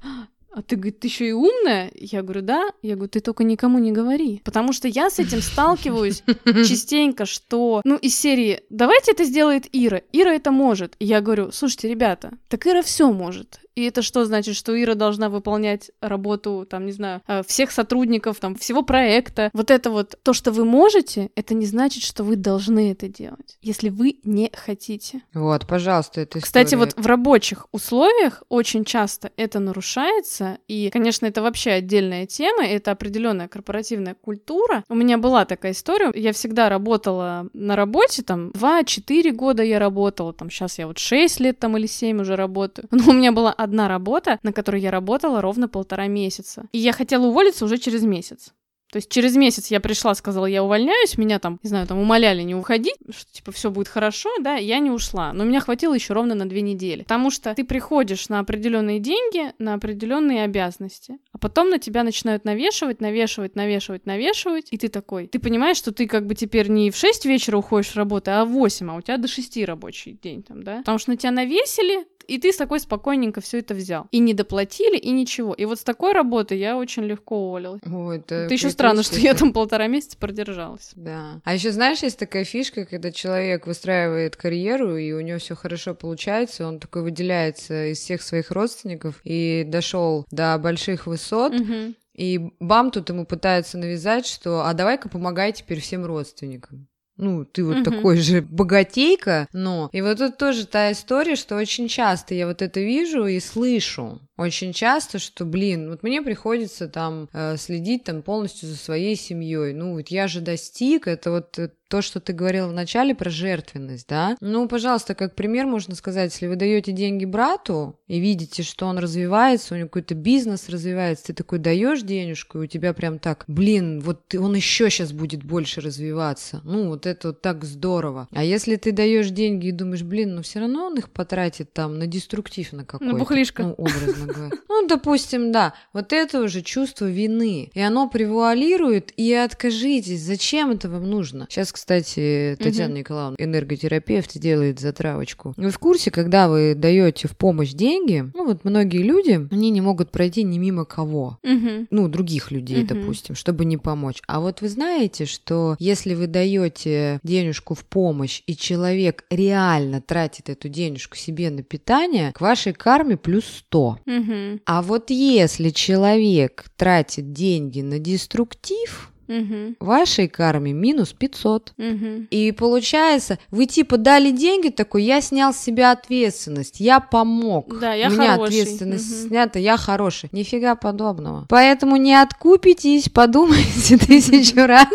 а 0.53 0.61
ты, 0.61 0.75
говорит, 0.75 0.99
ты 0.99 1.07
еще 1.07 1.29
и 1.29 1.31
умная? 1.31 1.91
Я 1.95 2.23
говорю, 2.23 2.41
да. 2.41 2.71
Я 2.81 2.95
говорю, 2.95 3.09
ты 3.09 3.21
только 3.21 3.43
никому 3.43 3.79
не 3.79 3.91
говори. 3.91 4.41
Потому 4.43 4.73
что 4.73 4.87
я 4.87 5.09
с 5.09 5.17
этим 5.19 5.41
сталкиваюсь 5.41 6.23
частенько, 6.45 7.25
что, 7.25 7.81
ну, 7.85 7.95
из 7.95 8.17
серии, 8.17 8.61
давайте 8.69 9.11
это 9.11 9.23
сделает 9.23 9.67
Ира. 9.71 10.01
Ира 10.11 10.33
это 10.33 10.51
может. 10.51 10.95
И 10.99 11.05
я 11.05 11.21
говорю, 11.21 11.51
слушайте, 11.51 11.87
ребята, 11.87 12.33
так 12.49 12.67
Ира 12.67 12.81
все 12.81 13.11
может. 13.11 13.59
И 13.75 13.83
это 13.83 14.01
что 14.01 14.25
значит, 14.25 14.55
что 14.55 14.79
Ира 14.81 14.95
должна 14.95 15.29
выполнять 15.29 15.91
работу, 16.01 16.65
там, 16.69 16.85
не 16.85 16.91
знаю, 16.91 17.21
э, 17.27 17.41
всех 17.47 17.71
сотрудников, 17.71 18.39
там, 18.39 18.55
всего 18.55 18.83
проекта. 18.83 19.49
Вот 19.53 19.71
это 19.71 19.89
вот, 19.89 20.15
то, 20.23 20.33
что 20.33 20.51
вы 20.51 20.65
можете, 20.65 21.31
это 21.35 21.53
не 21.53 21.65
значит, 21.65 22.03
что 22.03 22.23
вы 22.23 22.35
должны 22.35 22.91
это 22.91 23.07
делать, 23.07 23.57
если 23.61 23.89
вы 23.89 24.19
не 24.23 24.51
хотите. 24.53 25.21
Вот, 25.33 25.67
пожалуйста, 25.67 26.21
это 26.21 26.41
Кстати, 26.41 26.75
вот 26.75 26.93
в 26.97 27.05
рабочих 27.05 27.67
условиях 27.71 28.43
очень 28.49 28.83
часто 28.83 29.31
это 29.37 29.59
нарушается, 29.59 30.57
и, 30.67 30.89
конечно, 30.91 31.25
это 31.25 31.41
вообще 31.41 31.71
отдельная 31.71 32.25
тема, 32.25 32.65
это 32.65 32.91
определенная 32.91 33.47
корпоративная 33.47 34.15
культура. 34.15 34.83
У 34.89 34.95
меня 34.95 35.17
была 35.17 35.45
такая 35.45 35.71
история, 35.71 36.11
я 36.13 36.33
всегда 36.33 36.69
работала 36.69 37.47
на 37.53 37.75
работе, 37.75 38.21
там, 38.21 38.49
2-4 38.49 39.31
года 39.31 39.63
я 39.63 39.79
работала, 39.79 40.33
там, 40.33 40.49
сейчас 40.49 40.77
я 40.77 40.87
вот 40.87 40.97
6 40.97 41.39
лет 41.39 41.59
там 41.59 41.77
или 41.77 41.85
7 41.85 42.21
уже 42.21 42.35
работаю, 42.35 42.87
но 42.91 43.09
у 43.09 43.13
меня 43.13 43.31
была 43.31 43.53
одна 43.63 43.87
работа, 43.87 44.39
на 44.43 44.53
которой 44.53 44.81
я 44.81 44.91
работала 44.91 45.41
ровно 45.41 45.67
полтора 45.67 46.07
месяца. 46.07 46.65
И 46.71 46.77
я 46.77 46.93
хотела 46.93 47.25
уволиться 47.25 47.65
уже 47.65 47.77
через 47.77 48.03
месяц. 48.03 48.53
То 48.91 48.97
есть 48.97 49.09
через 49.09 49.35
месяц 49.35 49.67
я 49.67 49.79
пришла, 49.79 50.13
сказала, 50.15 50.45
я 50.45 50.63
увольняюсь, 50.63 51.17
меня 51.17 51.39
там, 51.39 51.59
не 51.63 51.69
знаю, 51.69 51.87
там 51.87 51.97
умоляли 51.97 52.41
не 52.41 52.55
уходить, 52.55 52.97
что 53.09 53.31
типа 53.31 53.51
все 53.51 53.71
будет 53.71 53.87
хорошо, 53.87 54.29
да, 54.41 54.55
я 54.55 54.79
не 54.79 54.91
ушла. 54.91 55.31
Но 55.31 55.45
меня 55.45 55.61
хватило 55.61 55.93
еще 55.93 56.13
ровно 56.13 56.35
на 56.35 56.47
две 56.47 56.61
недели. 56.61 57.03
Потому 57.03 57.31
что 57.31 57.55
ты 57.55 57.63
приходишь 57.63 58.27
на 58.27 58.39
определенные 58.39 58.99
деньги, 58.99 59.53
на 59.59 59.75
определенные 59.75 60.43
обязанности, 60.43 61.17
а 61.31 61.37
потом 61.37 61.69
на 61.69 61.79
тебя 61.79 62.03
начинают 62.03 62.43
навешивать, 62.43 62.99
навешивать, 62.99 63.55
навешивать, 63.55 64.05
навешивать, 64.05 64.67
и 64.71 64.77
ты 64.77 64.89
такой, 64.89 65.27
ты 65.27 65.39
понимаешь, 65.39 65.77
что 65.77 65.93
ты 65.93 66.05
как 66.05 66.25
бы 66.25 66.35
теперь 66.35 66.69
не 66.69 66.91
в 66.91 66.97
6 66.97 67.25
вечера 67.25 67.57
уходишь 67.57 67.91
с 67.91 67.95
работы, 67.95 68.31
а 68.31 68.43
в 68.43 68.49
8, 68.49 68.91
а 68.91 68.95
у 68.95 69.01
тебя 69.01 69.17
до 69.17 69.29
6 69.29 69.57
рабочий 69.63 70.19
день 70.21 70.43
там, 70.43 70.63
да? 70.63 70.77
Потому 70.79 70.97
что 70.97 71.11
на 71.11 71.17
тебя 71.17 71.31
навесили, 71.31 72.05
и 72.27 72.37
ты 72.37 72.51
такой 72.53 72.79
спокойненько 72.79 73.41
все 73.41 73.59
это 73.59 73.73
взял. 73.73 74.07
И 74.11 74.19
не 74.19 74.33
доплатили, 74.33 74.97
и 74.97 75.11
ничего. 75.11 75.53
И 75.53 75.65
вот 75.65 75.79
с 75.79 75.83
такой 75.83 76.13
работы 76.13 76.55
я 76.55 76.77
очень 76.77 77.03
легко 77.03 77.47
уволилась. 77.47 77.81
Ой, 77.85 78.17
это, 78.17 78.35
это 78.35 78.53
еще 78.53 78.69
странно, 78.81 79.03
что 79.03 79.19
я 79.19 79.33
там 79.33 79.53
полтора 79.53 79.87
месяца 79.87 80.17
продержалась. 80.17 80.91
Да. 80.95 81.41
А 81.43 81.53
еще 81.53 81.71
знаешь, 81.71 82.03
есть 82.03 82.19
такая 82.19 82.43
фишка, 82.43 82.85
когда 82.85 83.11
человек 83.11 83.67
выстраивает 83.67 84.35
карьеру, 84.35 84.97
и 84.97 85.11
у 85.13 85.21
него 85.21 85.39
все 85.39 85.55
хорошо 85.55 85.95
получается, 85.95 86.67
он 86.67 86.79
такой 86.79 87.03
выделяется 87.03 87.91
из 87.91 87.99
всех 87.99 88.21
своих 88.21 88.51
родственников 88.51 89.21
и 89.23 89.63
дошел 89.67 90.25
до 90.31 90.57
больших 90.57 91.07
высот. 91.07 91.53
Мгм. 91.53 91.95
И 92.13 92.51
бам 92.59 92.91
тут 92.91 93.09
ему 93.09 93.25
пытаются 93.25 93.77
навязать, 93.77 94.25
что 94.25 94.65
а 94.65 94.73
давай-ка 94.73 95.09
помогай 95.09 95.53
теперь 95.53 95.79
всем 95.79 96.05
родственникам. 96.05 96.87
Ну, 97.17 97.45
ты 97.45 97.63
вот 97.63 97.77
Мгм. 97.77 97.83
такой 97.83 98.17
же 98.17 98.41
богатейка, 98.41 99.47
но... 99.53 99.89
И 99.93 100.01
вот 100.01 100.17
тут 100.17 100.37
тоже 100.37 100.65
та 100.65 100.91
история, 100.91 101.35
что 101.35 101.55
очень 101.55 101.87
часто 101.87 102.33
я 102.33 102.47
вот 102.47 102.61
это 102.61 102.79
вижу 102.79 103.25
и 103.27 103.39
слышу. 103.39 104.19
Очень 104.37 104.73
часто, 104.73 105.19
что, 105.19 105.45
блин, 105.45 105.89
вот 105.89 106.03
мне 106.03 106.21
приходится 106.21 106.87
там 106.87 107.29
э, 107.33 107.57
следить 107.57 108.05
там 108.05 108.23
полностью 108.23 108.69
за 108.69 108.75
своей 108.75 109.15
семьей. 109.15 109.73
Ну, 109.73 109.93
вот 109.93 110.07
я 110.07 110.27
же 110.27 110.41
достиг, 110.41 111.07
это 111.07 111.31
вот 111.31 111.59
э, 111.59 111.69
то, 111.91 112.01
что 112.01 112.19
ты 112.21 112.31
говорила 112.33 112.67
в 112.67 112.73
начале 112.73 113.13
про 113.13 113.29
жертвенность, 113.29 114.07
да? 114.07 114.37
Ну, 114.39 114.67
пожалуйста, 114.69 115.13
как 115.13 115.35
пример 115.35 115.65
можно 115.65 115.93
сказать, 115.93 116.31
если 116.31 116.47
вы 116.47 116.55
даете 116.55 116.93
деньги 116.93 117.25
брату 117.25 117.99
и 118.07 118.19
видите, 118.19 118.63
что 118.63 118.85
он 118.85 118.97
развивается, 118.97 119.73
у 119.73 119.77
него 119.77 119.89
какой-то 119.89 120.15
бизнес 120.15 120.69
развивается, 120.69 121.25
ты 121.27 121.33
такой 121.33 121.59
даешь 121.59 122.01
денежку, 122.01 122.59
и 122.59 122.63
у 122.63 122.65
тебя 122.67 122.93
прям 122.93 123.19
так, 123.19 123.43
блин, 123.47 123.99
вот 123.99 124.25
ты- 124.29 124.39
он 124.39 124.55
еще 124.55 124.89
сейчас 124.89 125.11
будет 125.11 125.43
больше 125.43 125.81
развиваться. 125.81 126.61
Ну, 126.63 126.87
вот 126.87 127.05
это 127.05 127.27
вот 127.29 127.41
так 127.41 127.65
здорово. 127.65 128.27
А 128.31 128.43
если 128.43 128.77
ты 128.77 128.93
даешь 128.93 129.29
деньги 129.29 129.67
и 129.67 129.71
думаешь, 129.71 130.03
блин, 130.03 130.35
ну 130.35 130.41
все 130.43 130.59
равно 130.59 130.85
он 130.87 130.97
их 130.97 131.09
потратит 131.09 131.73
там 131.73 131.99
на 131.99 132.07
деструктив 132.07 132.71
на 132.71 132.85
какой-то. 132.85 133.15
бухлишко. 133.17 133.63
Ну, 133.63 133.73
образно 133.73 134.25
говоря. 134.33 134.55
Ну, 134.69 134.87
допустим, 134.87 135.51
да. 135.51 135.73
Вот 135.91 136.13
это 136.13 136.39
уже 136.41 136.61
чувство 136.61 137.05
вины. 137.09 137.69
И 137.73 137.81
оно 137.81 138.07
превуалирует, 138.09 139.11
и 139.17 139.33
откажитесь. 139.33 140.21
Зачем 140.21 140.71
это 140.71 140.89
вам 140.89 141.09
нужно? 141.09 141.47
Сейчас, 141.49 141.71
кстати, 141.81 142.55
Татьяна 142.59 142.93
Николаевна, 142.93 143.35
энерготерапевт, 143.39 144.37
делает 144.37 144.79
затравочку. 144.79 145.55
Вы 145.57 145.71
в 145.71 145.79
курсе, 145.79 146.11
когда 146.11 146.47
вы 146.47 146.75
даете 146.75 147.27
в 147.27 147.35
помощь 147.35 147.71
деньги, 147.71 148.23
ну 148.35 148.45
вот 148.45 148.63
многие 148.65 149.01
люди, 149.01 149.47
они 149.51 149.71
не 149.71 149.81
могут 149.81 150.11
пройти 150.11 150.43
ни 150.43 150.59
мимо 150.59 150.85
кого 150.85 151.39
Мгм. 151.41 151.87
ну, 151.89 152.07
других 152.07 152.51
людей, 152.51 152.83
Мгм. 152.83 152.87
допустим, 152.87 153.33
чтобы 153.33 153.65
не 153.65 153.77
помочь. 153.77 154.21
А 154.27 154.41
вот 154.41 154.61
вы 154.61 154.69
знаете, 154.69 155.25
что 155.25 155.75
если 155.79 156.13
вы 156.13 156.27
даете 156.27 157.19
денежку 157.23 157.73
в 157.73 157.83
помощь, 157.83 158.43
и 158.45 158.55
человек 158.55 159.25
реально 159.31 160.01
тратит 160.01 160.49
эту 160.49 160.69
денежку 160.69 161.17
себе 161.17 161.49
на 161.49 161.63
питание, 161.63 162.31
к 162.31 162.41
вашей 162.41 162.73
карме 162.73 163.17
плюс 163.17 163.45
100. 163.45 163.97
Мгм. 164.05 164.61
А 164.67 164.83
вот 164.83 165.09
если 165.09 165.71
человек 165.71 166.65
тратит 166.77 167.33
деньги 167.33 167.81
на 167.81 167.97
деструктив, 167.97 169.10
Мгм. 169.31 169.75
вашей 169.79 170.27
карме 170.27 170.73
минус 170.73 171.13
500. 171.13 171.73
Мгм. 171.77 172.27
И 172.31 172.51
получается, 172.51 173.39
вы 173.49 173.65
типа 173.65 173.97
дали 173.97 174.31
деньги 174.31 174.69
такой, 174.69 175.03
я 175.03 175.21
снял 175.21 175.53
с 175.53 175.57
себя 175.57 175.91
ответственность, 175.91 176.79
я 176.79 176.99
помог. 176.99 177.79
Да, 177.79 177.93
я 177.93 178.07
У 178.07 178.11
меня 178.11 178.31
хороший. 178.33 178.47
ответственность 178.61 179.09
Мгм. 179.21 179.27
снята, 179.29 179.59
я 179.59 179.77
хороший. 179.77 180.29
Нифига 180.31 180.75
подобного. 180.75 181.45
Поэтому 181.49 181.95
не 181.95 182.13
откупитесь, 182.15 183.09
подумайте 183.13 183.97
тысячу 183.97 184.55
раз, 184.67 184.87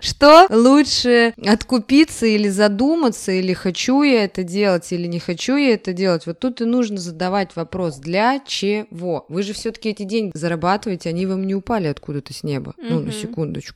что 0.00 0.46
лучше 0.50 1.34
откупиться 1.44 2.26
или 2.26 2.48
задуматься, 2.48 3.32
или 3.32 3.52
хочу 3.52 4.02
я 4.02 4.24
это 4.24 4.42
делать, 4.44 4.92
или 4.92 5.06
не 5.06 5.18
хочу 5.18 5.56
я 5.56 5.74
это 5.74 5.92
делать. 5.92 6.26
Вот 6.26 6.38
тут 6.38 6.60
и 6.60 6.64
нужно 6.64 6.98
задавать 6.98 7.56
вопрос, 7.56 7.96
для 7.98 8.40
чего? 8.46 9.24
Вы 9.28 9.42
же 9.42 9.52
все-таки 9.52 9.90
эти 9.90 10.04
деньги 10.04 10.32
зарабатываете, 10.34 11.08
они 11.08 11.26
вам 11.26 11.46
не 11.46 11.54
упали 11.54 11.88
откуда-то 11.88 12.32
с 12.32 12.42
неба. 12.42 12.74
Ну, 12.78 13.00
на 13.00 13.10
Мгм. 13.10 13.10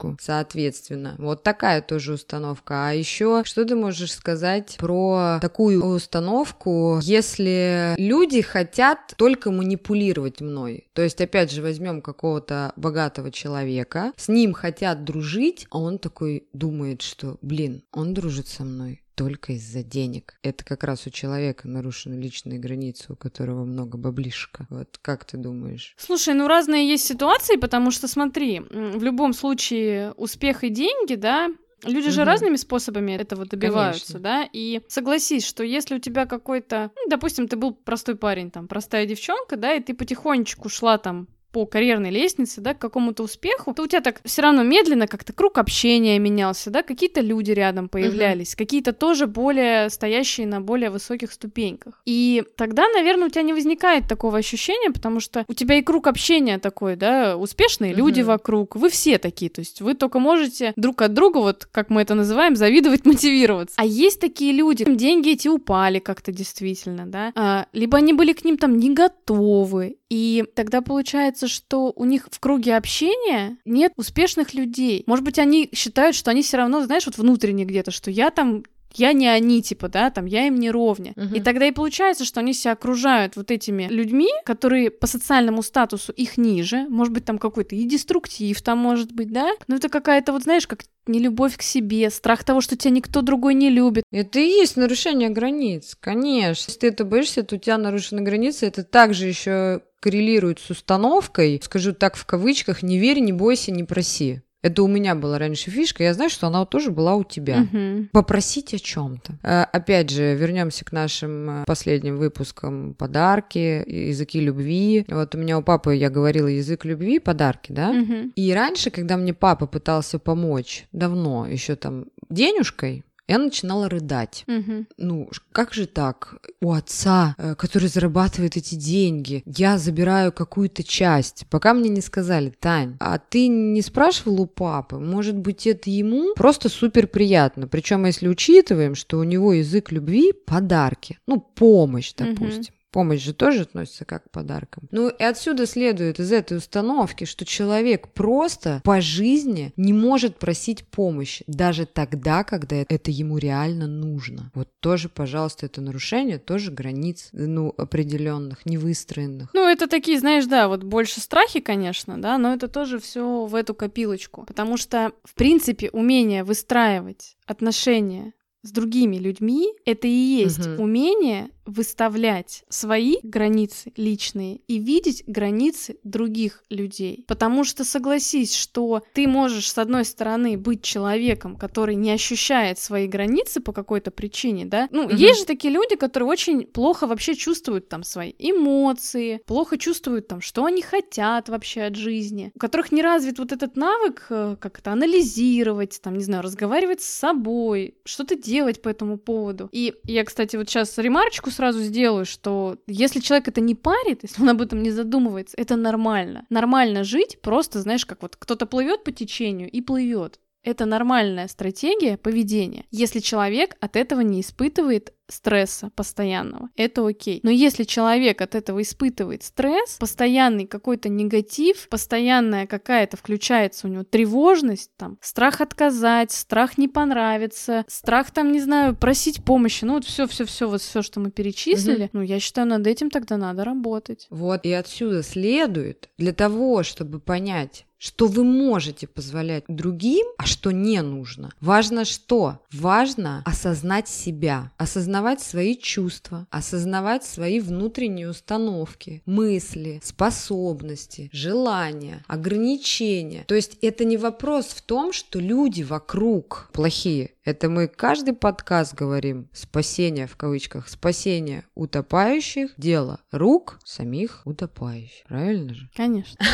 Секундочку. 0.05 0.17
Соответственно, 0.21 1.15
вот 1.19 1.43
такая 1.43 1.83
тоже 1.83 2.15
установка. 2.15 2.89
А 2.89 2.93
еще, 2.93 3.43
что 3.45 3.65
ты 3.65 3.75
можешь 3.75 4.13
сказать 4.13 4.77
про 4.79 5.39
такую 5.41 5.85
установку, 5.85 6.99
если 7.03 7.95
люди 7.97 8.41
хотят 8.41 9.15
только 9.17 9.51
манипулировать 9.51 10.41
мной? 10.41 10.89
То 10.93 11.03
есть, 11.03 11.21
опять 11.21 11.51
же, 11.51 11.63
возьмем 11.63 12.03
какого-то 12.03 12.73
богатого 12.77 13.31
человека, 13.31 14.13
с 14.17 14.29
ним 14.29 14.53
хотят 14.53 15.05
дружить, 15.05 15.67
а 15.71 15.79
он 15.79 15.99
такой 15.99 16.49
думает, 16.53 17.03
что, 17.03 17.39
блин, 17.43 17.83
он 17.93 18.15
дружит 18.15 18.49
со 18.49 18.65
мной 18.65 19.04
только 19.15 19.53
из-за 19.55 19.83
денег. 19.83 20.35
Это 20.43 20.65
как 20.65 20.85
раз 20.85 21.07
у 21.07 21.11
человека 21.11 21.69
нарушены 21.69 22.15
личные 22.15 22.59
границы, 22.59 23.13
у 23.13 23.17
которого 23.17 23.65
много 23.65 23.97
баблишка. 23.99 24.67
Вот 24.71 24.99
как 25.01 25.25
ты 25.25 25.37
думаешь? 25.37 25.95
Слушай, 25.97 26.35
ну 26.35 26.47
разные 26.49 26.89
есть 26.89 27.07
ситуации, 27.07 27.57
потому 27.57 27.91
что 27.91 28.09
смотри, 28.09 28.61
в 28.61 29.03
любом 29.03 29.33
случае 29.33 30.13
успех 30.13 30.65
и 30.65 30.69
деньги, 30.69 31.15
да, 31.15 31.51
Люди 31.87 32.11
же 32.11 32.25
разными 32.25 32.57
способами 32.57 33.13
этого 33.13 33.45
добиваются, 33.45 34.15
Конечно. 34.15 34.21
да, 34.21 34.49
и 34.53 34.81
согласись, 34.89 35.47
что 35.47 35.63
если 35.63 35.97
у 35.97 35.99
тебя 35.99 36.27
какой-то, 36.27 36.91
ну, 36.97 37.11
допустим, 37.11 37.47
ты 37.47 37.57
был 37.57 37.75
простой 37.75 38.17
парень, 38.17 38.51
там, 38.51 38.69
простая 38.69 39.07
девчонка, 39.07 39.57
да, 39.57 39.75
и 39.75 39.81
ты 39.81 39.95
потихонечку 39.95 40.69
шла 40.69 40.99
там 40.99 41.29
по 41.55 41.67
карьерной 41.67 42.11
лестнице, 42.11 42.61
да, 42.61 42.75
к 42.75 42.81
какому-то 42.81 43.23
успеху, 43.23 43.73
то 43.75 43.85
у 43.85 43.87
тебя 43.87 44.01
так 44.01 44.21
все 44.25 44.43
равно 44.43 44.65
медленно 44.65 45.07
как-то 45.07 45.33
круг 45.33 45.57
общения 45.59 46.19
менялся, 46.19 46.69
да, 46.71 46.83
какие-то 46.83 47.21
люди 47.21 47.53
рядом 47.53 47.89
появлялись, 47.89 48.57
какие-то 48.57 48.93
тоже 48.93 49.29
более 49.29 49.89
стоящие 49.89 50.49
на 50.49 50.61
более 50.61 50.91
высоких 50.91 51.31
ступеньках. 51.31 52.03
И 52.07 52.43
тогда, 52.57 52.89
наверное, 52.89 53.29
у 53.29 53.31
тебя 53.31 53.43
не 53.43 53.53
возникает 53.53 54.09
такого 54.09 54.37
ощущения, 54.39 54.91
потому 54.91 55.21
что 55.21 55.45
у 55.47 55.55
тебя 55.55 55.77
и 55.79 55.83
круг 55.83 56.09
общения 56.09 56.59
такой, 56.59 56.97
да, 56.97 57.37
успешные 57.37 57.95
люди 57.95 58.21
Мгм. 58.21 58.29
вокруг, 58.31 58.75
вы 58.75 58.89
все 58.91 59.19
такие, 59.19 59.49
то 59.49 59.61
есть 59.61 59.81
вы 59.81 59.95
только 59.95 60.19
можете 60.19 60.73
друг 60.75 61.03
от 61.03 61.15
друга, 61.15 61.39
вот 61.39 61.69
как 61.71 61.89
мы 61.89 62.03
это 62.03 62.17
называем, 62.17 62.57
завидовать, 62.57 63.05
мотивироваться. 63.07 63.77
А 63.79 63.85
есть 63.85 64.21
такие 64.21 64.53
люди, 64.53 64.85
деньги 64.93 65.31
эти 65.31 65.47
упали 65.47 66.01
как-то 66.01 66.33
действительно, 66.33 67.07
да, 67.07 67.33
А, 67.37 67.67
либо 67.73 67.99
они 67.99 68.13
были 68.13 68.33
к 68.33 68.45
ним 68.45 68.59
там 68.59 68.77
не 68.77 68.93
готовы, 68.93 69.99
и 70.11 70.45
тогда 70.55 70.81
получается, 70.81 71.44
что 71.49 71.93
у 71.95 72.05
них 72.05 72.29
в 72.31 72.41
круге 72.41 72.77
общения 72.77 73.57
нет 73.65 73.93
успешных 73.97 74.55
людей. 74.55 75.05
Может 75.07 75.25
быть, 75.25 75.39
они 75.39 75.69
считают, 75.73 76.17
что 76.17 76.31
они 76.31 76.43
все 76.43 76.57
равно, 76.57 76.85
знаешь, 76.85 77.07
вот 77.07 77.17
внутренне 77.19 77.65
где-то, 77.65 77.91
что 77.91 78.11
я 78.11 78.31
там 78.31 78.65
я 78.99 79.13
не 79.13 79.29
они, 79.29 79.63
типа, 79.63 79.89
да, 79.89 80.11
там, 80.11 80.27
я 80.27 80.47
им 80.47 80.57
не 80.57 80.71
ровня. 80.71 81.13
Мгм. 81.17 81.35
И 81.35 81.41
тогда 81.41 81.67
и 81.67 81.73
получается, 81.73 82.25
что 82.25 82.41
они 82.41 82.55
себя 82.55 82.73
окружают 82.73 83.37
вот 83.37 83.51
этими 83.51 83.87
людьми, 83.89 84.31
которые 84.45 84.91
по 84.91 85.07
социальному 85.07 85.63
статусу 85.63 86.13
их 86.13 86.37
ниже, 86.37 86.87
может 86.89 87.13
быть, 87.13 87.25
там 87.25 87.39
какой-то 87.39 87.75
и 87.75 87.85
деструктив 87.85 88.61
там 88.63 88.79
может 88.79 89.13
быть, 89.13 89.33
да, 89.33 89.51
но 89.69 89.77
это 89.77 89.89
какая-то 89.89 90.33
вот, 90.33 90.45
знаешь, 90.45 90.67
как 90.67 90.85
нелюбовь 91.07 91.57
к 91.57 91.63
себе, 91.63 92.11
страх 92.11 92.45
того, 92.45 92.61
что 92.61 92.77
тебя 92.77 92.91
никто 92.93 93.21
другой 93.23 93.55
не 93.55 93.71
любит. 93.71 94.05
Это 94.11 94.39
и 94.39 94.47
есть 94.47 94.77
нарушение 94.77 95.29
границ, 95.29 95.97
конечно. 96.01 96.71
Если 96.71 96.81
ты 96.81 96.89
это 96.89 97.05
боишься, 97.05 97.43
то 97.43 97.57
у 97.57 97.59
тебя 97.59 97.79
нарушены 97.79 98.23
границы. 98.23 98.67
Это 98.67 98.85
также 98.85 99.27
еще 99.27 99.83
коррелирует 100.01 100.61
с 100.61 100.71
установкой, 100.71 101.61
скажу 101.65 101.95
так 101.95 102.17
в 102.17 102.27
кавычках, 102.27 102.83
не 102.83 102.99
верь, 102.99 103.21
не 103.21 103.33
бойся, 103.33 103.73
не 103.73 103.85
проси. 103.85 104.43
Это 104.65 104.83
у 104.83 104.89
меня 104.89 105.15
была 105.15 105.39
раньше 105.39 105.71
фишка, 105.71 106.05
я 106.05 106.15
знаю, 106.15 106.31
что 106.31 106.47
она 106.47 106.65
тоже 106.65 106.91
была 106.91 107.17
у 107.17 107.23
тебя. 107.23 107.59
Мгм. 107.71 108.09
Попросить 108.13 108.73
о 108.73 108.79
чем-то. 108.79 109.35
Опять 109.43 110.09
же, 110.09 110.35
вернемся 110.35 110.87
к 110.87 110.93
нашим 110.93 111.51
э, 111.51 111.65
последним 111.67 112.17
выпускам 112.17 112.95
подарки, 112.95 113.85
языки 113.87 114.41
любви. 114.41 115.05
Вот 115.09 115.35
у 115.35 115.39
меня 115.39 115.59
у 115.59 115.63
папы, 115.63 115.97
я 115.97 116.09
говорила, 116.09 116.47
язык 116.47 116.87
любви, 116.87 117.19
подарки, 117.19 117.73
да? 117.73 117.93
Мгм. 117.93 118.33
И 118.37 118.55
раньше, 118.55 118.91
когда 118.91 119.19
мне 119.19 119.35
папа 119.35 119.67
пытался 119.67 120.19
помочь, 120.19 120.87
давно, 120.93 121.47
еще 121.47 121.77
там 121.77 122.07
денежкой, 122.31 123.05
я 123.27 123.39
начинала 123.39 123.89
рыдать. 123.89 124.45
Мгм. 124.47 124.87
Ну, 124.99 125.31
как 125.53 125.73
же 125.73 125.87
так? 125.87 126.37
У 126.61 126.73
отца, 126.73 127.35
э, 127.39 127.55
который 127.55 127.89
зарабатывает 127.89 128.57
эти 128.57 128.75
деньги, 128.75 129.43
я 129.47 129.79
забираю 129.79 130.33
какую-то 130.33 130.83
часть. 130.83 131.47
Пока 131.49 131.75
мне 131.75 131.89
не 131.89 132.01
сказали, 132.01 132.53
Тань, 132.59 132.97
а 133.01 133.19
ты 133.19 133.49
не 133.49 133.83
спрашивал 133.83 134.43
у 134.43 134.47
папы? 134.47 134.99
Может 134.99 135.37
быть, 135.37 135.67
это 135.67 135.91
ему 135.91 136.35
просто 136.35 136.69
супер 136.69 137.07
приятно. 137.07 137.67
Причем, 137.67 138.05
если 138.05 138.29
учитываем, 138.29 138.95
что 138.95 139.19
у 139.19 139.25
него 139.25 139.53
язык 139.53 139.91
любви– 139.91 140.33
подарки. 140.47 141.19
Ну, 141.27 141.41
помощь, 141.41 142.13
допустим. 142.15 142.74
Помощь 142.95 143.25
же 143.25 143.35
тоже 143.35 143.63
относится 143.63 144.05
как 144.05 144.23
к 144.23 144.31
подаркам. 144.31 144.87
Ну 144.93 145.09
и 145.09 145.21
отсюда 145.21 145.67
следует 145.67 146.21
из 146.21 146.31
этой 146.31 146.59
установки, 146.59 147.25
что 147.25 147.45
человек 147.45 148.13
просто 148.13 148.81
по 148.85 149.01
жизни 149.01 149.73
не 149.77 149.93
может 149.93 150.37
просить 150.37 150.87
помощи, 150.87 151.43
даже 151.49 151.87
тогда, 151.87 152.45
когда 152.45 152.77
это 152.89 153.11
ему 153.11 153.39
реально 153.39 153.89
нужно. 153.89 154.53
Вот 154.55 154.69
тоже, 154.79 155.09
пожалуйста, 155.09 155.67
это 155.67 155.81
нарушение 155.81 156.39
тоже 156.39 156.71
границ, 156.71 157.31
ну, 157.33 157.75
определенных, 157.77 158.65
невыстроенных. 158.65 159.51
Ну, 159.55 159.69
это 159.69 159.89
такие, 159.89 160.21
знаешь, 160.21 160.47
да, 160.47 160.69
вот 160.69 160.85
больше 160.85 161.19
страхи, 161.19 161.59
конечно, 161.59 162.23
да, 162.23 162.39
но 162.39 162.55
это 162.55 162.69
тоже 162.69 163.01
все 163.01 163.45
в 163.45 163.57
эту 163.57 163.75
копилочку. 163.75 164.45
Потому 164.45 164.77
что, 164.77 165.11
в 165.25 165.35
принципе, 165.35 165.91
умение 165.91 166.45
выстраивать 166.45 167.37
отношения 167.45 168.35
с 168.63 168.71
другими 168.71 169.17
людьми, 169.17 169.73
это 169.85 170.07
и 170.07 170.13
есть 170.13 170.67
угу. 170.67 170.85
умение 170.85 171.51
выставлять 171.67 172.65
свои 172.69 173.17
границы 173.23 173.93
личные 173.97 174.61
и 174.69 174.79
видеть 174.79 175.25
границы 175.27 175.99
других 176.05 176.63
людей. 176.71 177.25
Потому 177.27 177.65
что 177.65 177.85
согласись, 177.85 178.55
что 178.55 179.03
ты 179.13 179.27
можешь, 179.27 179.71
с 179.71 179.79
одной 179.79 180.05
стороны, 180.05 180.57
быть 180.57 180.83
человеком, 180.83 181.57
который 181.57 181.95
не 181.95 182.11
ощущает 182.11 182.79
свои 182.79 183.07
границы 183.07 183.61
по 183.61 183.73
какой-то 183.73 184.11
причине, 184.11 184.67
да? 184.67 184.89
Ну, 184.91 185.05
угу. 185.05 185.15
есть 185.15 185.41
же 185.41 185.47
такие 185.47 185.73
люди, 185.73 185.97
которые 185.97 186.29
очень 186.29 186.67
плохо 186.67 187.07
вообще 187.07 187.35
чувствуют 187.35 187.89
там 187.89 188.05
свои 188.05 188.33
эмоции, 188.39 189.41
плохо 189.47 189.79
чувствуют 189.79 190.29
там, 190.29 190.41
что 190.41 190.65
они 190.65 190.83
хотят 190.83 191.49
вообще 191.49 191.83
от 191.83 191.97
жизни, 191.97 192.53
у 192.55 192.59
которых 192.59 192.93
не 192.93 193.03
развит 193.03 193.39
вот 193.39 193.53
этот 193.53 193.77
навык 193.77 194.27
э, 194.31 194.57
как-то 194.61 194.93
анализировать, 194.93 196.01
там, 196.03 196.17
не 196.17 196.25
знаю, 196.25 196.43
разговаривать 196.43 197.03
с 197.03 197.09
собой, 197.09 197.95
что-то 198.05 198.37
делать 198.37 198.83
по 198.83 198.89
этому 198.89 199.19
поводу. 199.19 199.69
И 199.73 199.95
я, 200.05 200.25
кстати, 200.25 200.57
вот 200.57 200.69
сейчас 200.69 200.97
ремарочку 200.99 201.51
сразу 201.55 201.81
сделаю, 201.81 202.25
что 202.25 202.79
если 202.87 203.21
человек 203.21 203.49
это 203.49 203.61
не 203.61 203.75
парит, 203.75 204.21
если 204.23 204.43
он 204.43 204.51
об 204.51 204.61
этом 204.61 204.83
не 204.83 204.91
задумывается, 204.91 205.57
это 205.57 205.77
нормально. 205.77 206.45
Нормально 206.51 207.05
жить, 207.05 207.39
просто, 207.41 207.81
знаешь, 207.81 208.05
как 208.05 208.23
вот 208.23 208.37
кто-то 208.37 208.67
плывет 208.67 209.05
по 209.05 209.13
течению 209.13 209.71
и 209.71 209.81
плывет. 209.81 210.41
Это 210.63 210.87
нормальная 210.87 211.47
стратегия 211.47 212.17
поведения, 212.17 212.87
если 212.91 213.21
человек 213.21 213.77
от 213.81 213.97
этого 213.97 214.23
не 214.23 214.41
испытывает 214.41 215.13
стресса 215.29 215.91
постоянного, 215.95 216.69
это 216.77 217.07
окей. 217.07 217.41
Но 217.43 217.51
если 217.51 217.85
человек 217.85 218.41
от 218.41 218.55
этого 218.55 218.83
испытывает 218.83 219.43
стресс, 219.43 219.97
постоянный 219.99 220.67
какой-то 220.67 221.09
негатив, 221.09 221.89
постоянная 221.89 222.67
какая-то 222.67 223.17
включается 223.17 223.87
у 223.87 223.91
него 223.91 224.05
тревожность, 224.05 224.91
там, 224.97 225.19
страх 225.21 225.61
отказать, 225.61 226.33
страх 226.33 226.79
не 226.79 226.89
понравиться, 226.89 227.85
страх 227.89 228.31
там, 228.31 228.53
не 228.53 228.61
знаю, 228.61 228.97
просить 228.97 229.45
помощи, 229.45 229.85
ну 229.85 229.95
вот 229.95 230.05
все, 230.05 230.27
все, 230.27 230.45
все, 230.45 230.69
вот 230.69 230.83
все, 230.83 231.03
что 231.03 231.21
мы 231.21 231.31
перечислили, 231.31 232.05
угу. 232.05 232.11
ну 232.15 232.23
я 232.23 232.41
считаю, 232.41 232.67
над 232.67 232.87
этим 232.87 233.11
тогда 233.11 233.37
надо 233.37 233.65
работать. 233.65 234.27
Вот 234.31 234.65
и 234.65 234.73
отсюда 234.73 235.23
следует 235.23 236.11
для 236.19 236.33
того, 236.33 236.83
чтобы 236.83 237.21
понять, 237.21 237.87
что 238.05 238.27
вы 238.27 238.45
можете 238.45 239.07
позволять 239.07 239.65
другим, 239.67 240.27
а 240.37 240.45
что 240.45 240.73
не 240.73 241.01
нужно. 241.01 241.51
Важно 241.63 242.05
что? 242.05 242.61
Важно 242.71 243.43
осознать 243.47 244.09
себя, 244.09 244.71
осознавать 245.15 245.41
свои 245.41 245.77
чувства, 245.77 246.49
осознавать 246.51 247.25
свои 247.25 247.61
внутренние 247.61 248.29
установки, 248.29 249.23
мысли, 249.27 250.01
способности, 250.03 251.31
желания, 251.33 252.25
ограничения. 252.27 253.45
То 253.47 253.55
есть 253.55 253.79
это 253.81 254.05
не 254.05 254.17
вопрос 254.17 254.67
в 254.67 254.83
том, 254.83 255.13
что 255.13 255.39
люди 255.39 255.83
вокруг 255.83 256.69
плохие. 256.73 257.31
Это 257.45 257.69
мы 257.69 257.87
каждый 257.87 258.35
подкаст 258.35 258.95
говорим 258.95 259.49
«спасение» 259.53 260.27
в 260.27 260.37
кавычках. 260.37 260.89
Спасение 260.89 261.65
утопающих– 261.75 262.73
дело 262.77 263.21
рук 263.31 263.79
самих 263.85 264.43
утопающих. 264.47 265.27
Правильно 265.29 265.75
же? 265.75 265.91
Конечно. 265.95 266.45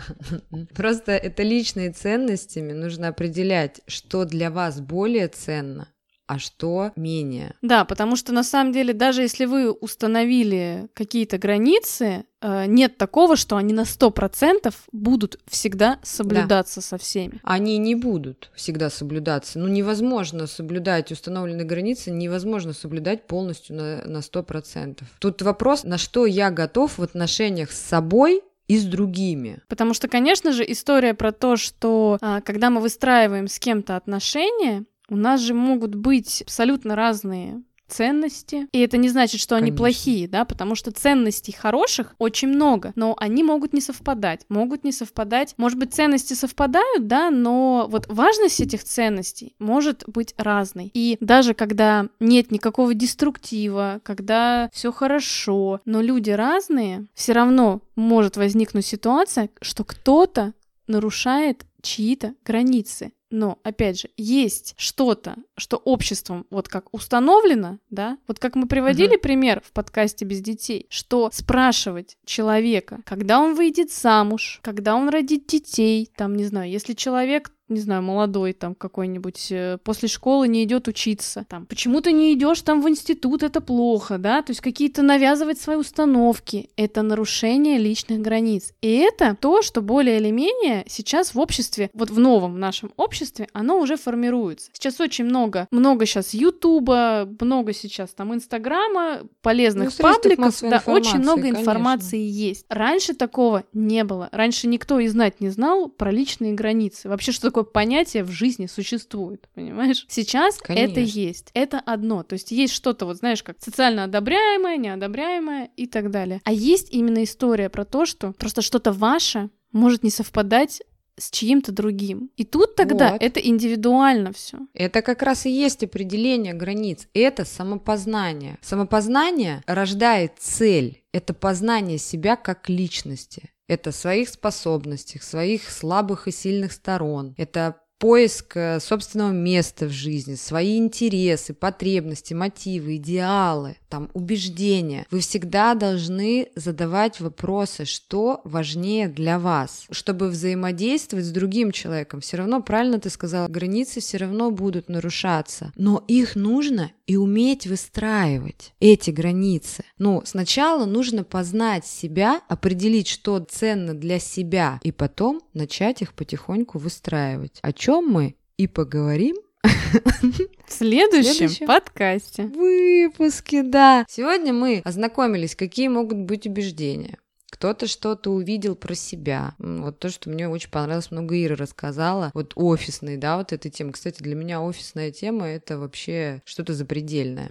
Просто 0.74 1.12
это 1.12 1.44
личные 1.44 1.92
ценностями 1.92 2.72
нужно 2.72 3.08
определять, 3.08 3.82
что 3.86 4.24
для 4.24 4.50
вас 4.50 4.80
более 4.80 5.28
ценно, 5.28 5.88
а 6.30 6.38
что 6.38 6.92
менее. 6.94 7.56
Да, 7.60 7.84
потому 7.84 8.14
что 8.14 8.32
на 8.32 8.44
самом 8.44 8.72
деле 8.72 8.94
даже 8.94 9.22
если 9.22 9.46
вы 9.46 9.72
установили 9.72 10.88
какие-то 10.94 11.38
границы, 11.38 12.24
э, 12.40 12.66
нет 12.66 12.96
такого, 12.96 13.34
что 13.34 13.56
они 13.56 13.74
на 13.74 13.80
100% 13.80 14.72
будут 14.92 15.40
всегда 15.48 15.98
соблюдаться 16.04 16.76
да. 16.76 16.82
со 16.82 16.98
всеми. 16.98 17.40
Они 17.42 17.78
не 17.78 17.96
будут 17.96 18.52
всегда 18.54 18.90
соблюдаться. 18.90 19.58
Ну, 19.58 19.66
невозможно 19.66 20.46
соблюдать 20.46 21.10
установленные 21.10 21.66
границы, 21.66 22.12
невозможно 22.12 22.74
соблюдать 22.74 23.26
полностью 23.26 23.74
на, 23.74 24.04
на 24.04 24.18
100%. 24.18 25.02
Тут 25.18 25.42
вопрос, 25.42 25.82
на 25.82 25.98
что 25.98 26.26
я 26.26 26.52
готов 26.52 26.98
в 26.98 27.02
отношениях 27.02 27.72
с 27.72 27.80
собой 27.80 28.44
и 28.70 28.78
с 28.78 28.84
другими. 28.84 29.58
Потому 29.66 29.94
что, 29.94 30.06
конечно 30.06 30.52
же, 30.52 30.64
история 30.64 31.12
про 31.12 31.32
то, 31.32 31.56
что 31.56 32.18
а, 32.20 32.40
когда 32.40 32.70
мы 32.70 32.80
выстраиваем 32.80 33.48
с 33.48 33.58
кем-то 33.58 33.96
отношения, 33.96 34.84
у 35.10 35.16
нас 35.16 35.40
же 35.40 35.54
могут 35.54 35.94
быть 35.94 36.42
абсолютно 36.42 36.96
разные 36.96 37.62
ценности. 37.90 38.68
И 38.72 38.80
это 38.80 38.96
не 38.96 39.08
значит, 39.08 39.40
что 39.40 39.56
они 39.56 39.72
плохие, 39.72 40.28
да, 40.28 40.44
потому 40.44 40.74
что 40.74 40.92
ценностей 40.92 41.52
хороших 41.52 42.14
очень 42.18 42.48
много, 42.48 42.92
но 42.94 43.14
они 43.18 43.42
могут 43.42 43.72
не 43.72 43.80
совпадать, 43.80 44.46
могут 44.48 44.84
не 44.84 44.92
совпадать. 44.92 45.54
Может 45.56 45.78
быть, 45.78 45.92
ценности 45.92 46.34
совпадают, 46.34 47.06
да, 47.06 47.30
но 47.30 47.86
вот 47.90 48.06
важность 48.08 48.60
этих 48.60 48.84
ценностей 48.84 49.54
может 49.58 50.04
быть 50.06 50.34
разной. 50.36 50.90
И 50.94 51.18
даже 51.20 51.54
когда 51.54 52.06
нет 52.20 52.50
никакого 52.50 52.94
деструктива, 52.94 54.00
когда 54.04 54.70
все 54.72 54.92
хорошо, 54.92 55.80
но 55.84 56.00
люди 56.00 56.30
разные, 56.30 57.06
все 57.14 57.32
равно 57.32 57.82
может 57.96 58.36
возникнуть 58.36 58.86
ситуация, 58.86 59.50
что 59.60 59.84
кто-то 59.84 60.54
нарушает 60.86 61.66
чьи-то 61.82 62.34
границы. 62.44 63.12
Но, 63.30 63.60
опять 63.62 64.00
же, 64.00 64.10
есть 64.16 64.74
что-то, 64.76 65.36
что 65.60 65.76
обществом 65.76 66.46
вот 66.50 66.68
как 66.68 66.92
установлено, 66.92 67.78
да, 67.90 68.18
вот 68.26 68.38
как 68.38 68.56
мы 68.56 68.66
приводили 68.66 69.16
uh-huh. 69.16 69.20
пример 69.20 69.62
в 69.64 69.72
подкасте 69.72 70.24
«Без 70.24 70.40
детей», 70.40 70.86
что 70.88 71.30
спрашивать 71.32 72.16
человека, 72.24 73.00
когда 73.04 73.38
он 73.38 73.54
выйдет 73.54 73.92
замуж, 73.92 74.58
когда 74.62 74.96
он 74.96 75.08
родит 75.08 75.46
детей, 75.46 76.10
там, 76.16 76.34
не 76.34 76.44
знаю, 76.44 76.70
если 76.70 76.94
человек 76.94 77.52
не 77.70 77.80
знаю, 77.80 78.02
молодой 78.02 78.52
там 78.52 78.74
какой-нибудь, 78.74 79.46
э, 79.52 79.78
после 79.82 80.08
школы 80.08 80.48
не 80.48 80.64
идет 80.64 80.88
учиться, 80.88 81.46
там, 81.48 81.66
почему 81.66 82.00
ты 82.00 82.12
не 82.12 82.34
идешь 82.34 82.60
там 82.62 82.82
в 82.82 82.88
институт, 82.88 83.42
это 83.42 83.60
плохо, 83.60 84.18
да, 84.18 84.42
то 84.42 84.50
есть 84.50 84.60
какие-то 84.60 85.02
навязывать 85.02 85.60
свои 85.60 85.76
установки, 85.76 86.68
это 86.76 87.02
нарушение 87.02 87.78
личных 87.78 88.20
границ. 88.20 88.72
И 88.82 88.96
это 88.96 89.36
то, 89.40 89.62
что 89.62 89.80
более 89.80 90.18
или 90.18 90.30
менее 90.30 90.84
сейчас 90.88 91.34
в 91.34 91.38
обществе, 91.38 91.90
вот 91.94 92.10
в 92.10 92.18
новом 92.18 92.58
нашем 92.58 92.92
обществе, 92.96 93.48
оно 93.52 93.78
уже 93.78 93.96
формируется. 93.96 94.70
Сейчас 94.72 95.00
очень 95.00 95.24
много, 95.24 95.49
много 95.70 96.06
сейчас 96.06 96.34
Ютуба, 96.34 97.28
много 97.40 97.72
сейчас 97.72 98.10
там 98.10 98.34
Инстаграма, 98.34 99.20
полезных 99.42 99.90
ну, 99.96 100.02
пабликов, 100.02 100.60
да, 100.62 100.82
очень 100.86 101.18
много 101.18 101.42
конечно. 101.42 101.60
информации 101.60 102.20
есть. 102.20 102.66
Раньше 102.68 103.14
такого 103.14 103.64
не 103.72 104.02
было. 104.02 104.28
Раньше 104.32 104.66
никто 104.66 104.98
и 104.98 105.06
знать 105.08 105.40
не 105.40 105.50
знал 105.50 105.88
про 105.88 106.10
личные 106.10 106.54
границы. 106.54 107.08
Вообще, 107.08 107.32
что 107.32 107.48
такое 107.48 107.60
такое 107.60 107.72
понятие 107.72 108.24
в 108.24 108.30
жизни 108.30 108.66
существует, 108.66 109.48
понимаешь? 109.54 110.06
Сейчас 110.08 110.58
Конечно. 110.58 110.92
это 110.92 111.00
есть. 111.00 111.50
Это 111.54 111.78
одно. 111.78 112.22
То 112.22 112.34
есть 112.34 112.50
есть 112.50 112.74
что-то, 112.74 113.06
вот 113.06 113.16
знаешь, 113.18 113.42
как 113.42 113.56
социально 113.60 114.04
одобряемое, 114.04 114.76
неодобряемое 114.76 115.70
и 115.76 115.86
так 115.86 116.10
далее. 116.10 116.40
А 116.44 116.52
есть 116.52 116.88
именно 116.92 117.22
история 117.24 117.68
про 117.68 117.84
то, 117.84 118.06
что 118.06 118.32
просто 118.32 118.62
что-то 118.62 118.92
ваше 118.92 119.50
может 119.72 120.02
не 120.02 120.10
совпадать 120.10 120.82
с 121.20 121.30
чьим-то 121.30 121.72
другим. 121.72 122.30
И 122.36 122.44
тут 122.44 122.74
тогда 122.74 123.12
вот. 123.12 123.22
это 123.22 123.40
индивидуально 123.40 124.32
все. 124.32 124.58
Это 124.74 125.02
как 125.02 125.22
раз 125.22 125.46
и 125.46 125.50
есть 125.50 125.84
определение 125.84 126.54
границ. 126.54 127.06
Это 127.14 127.44
самопознание. 127.44 128.58
Самопознание 128.62 129.62
рождает 129.66 130.32
цель. 130.38 131.02
Это 131.12 131.34
познание 131.34 131.98
себя 131.98 132.36
как 132.36 132.68
личности. 132.68 133.50
Это 133.68 133.92
своих 133.92 134.28
способностях, 134.28 135.22
своих 135.22 135.70
слабых 135.70 136.26
и 136.26 136.32
сильных 136.32 136.72
сторон. 136.72 137.34
Это 137.36 137.76
поиск 138.00 138.56
э, 138.56 138.80
собственного 138.80 139.30
места 139.30 139.86
в 139.86 139.90
жизни, 139.90 140.34
свои 140.34 140.78
интересы, 140.78 141.54
потребности, 141.54 142.34
мотивы, 142.34 142.96
идеалы, 142.96 143.76
там, 143.90 144.08
убеждения. 144.14 145.06
Вы 145.10 145.20
всегда 145.20 145.74
должны 145.74 146.48
задавать 146.54 147.20
вопросы, 147.20 147.84
что 147.84 148.40
важнее 148.44 149.08
для 149.08 149.38
вас, 149.38 149.86
чтобы 149.90 150.28
взаимодействовать 150.28 151.26
с 151.26 151.30
другим 151.30 151.72
человеком. 151.72 152.20
Все 152.20 152.38
равно, 152.38 152.62
правильно 152.62 152.98
ты 152.98 153.10
сказала, 153.10 153.48
границы 153.48 154.00
все 154.00 154.16
равно 154.16 154.50
будут 154.50 154.88
нарушаться, 154.88 155.72
но 155.76 156.02
их 156.06 156.36
нужно 156.36 156.92
и 157.06 157.16
уметь 157.16 157.66
выстраивать, 157.66 158.72
эти 158.78 159.10
границы. 159.10 159.84
Ну, 159.98 160.22
сначала 160.24 160.86
нужно 160.86 161.24
познать 161.24 161.84
себя, 161.84 162.40
определить, 162.48 163.08
что 163.08 163.40
ценно 163.40 163.94
для 163.94 164.20
себя, 164.20 164.78
и 164.84 164.92
потом 164.92 165.40
начать 165.52 166.02
их 166.02 166.14
потихоньку 166.14 166.78
выстраивать. 166.78 167.58
О 167.62 167.72
чем 167.72 168.06
мы 168.06 168.36
и 168.56 168.68
поговорим 168.68 169.36
В 169.62 170.72
следующем, 170.72 171.34
следующем 171.34 171.66
подкасте. 171.66 172.44
выпуске, 172.44 173.62
да. 173.62 174.04
Сегодня 174.08 174.52
мы 174.52 174.82
ознакомились, 174.84 175.56
какие 175.56 175.88
могут 175.88 176.18
быть 176.18 176.46
убеждения. 176.46 177.18
Кто-то 177.50 177.86
что-то 177.86 178.30
увидел 178.30 178.76
про 178.76 178.94
себя. 178.94 179.54
Вот 179.58 179.98
то, 179.98 180.08
что 180.08 180.30
мне 180.30 180.48
очень 180.48 180.70
понравилось, 180.70 181.10
много 181.10 181.42
Ира 181.42 181.56
рассказала. 181.56 182.30
Вот 182.34 182.52
офисный, 182.54 183.16
да, 183.16 183.36
вот 183.36 183.52
эта 183.52 183.68
тема. 183.68 183.92
Кстати, 183.92 184.22
для 184.22 184.34
меня 184.34 184.60
офисная 184.62 185.10
тема— 185.10 185.46
это 185.48 185.78
вообще 185.78 186.42
что-то 186.44 186.74
запредельное. 186.74 187.48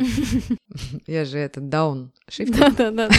Я 1.08 1.26
же 1.26 1.38
это 1.38 1.60
даун 1.60 2.12
Да-да-да. 2.38 3.10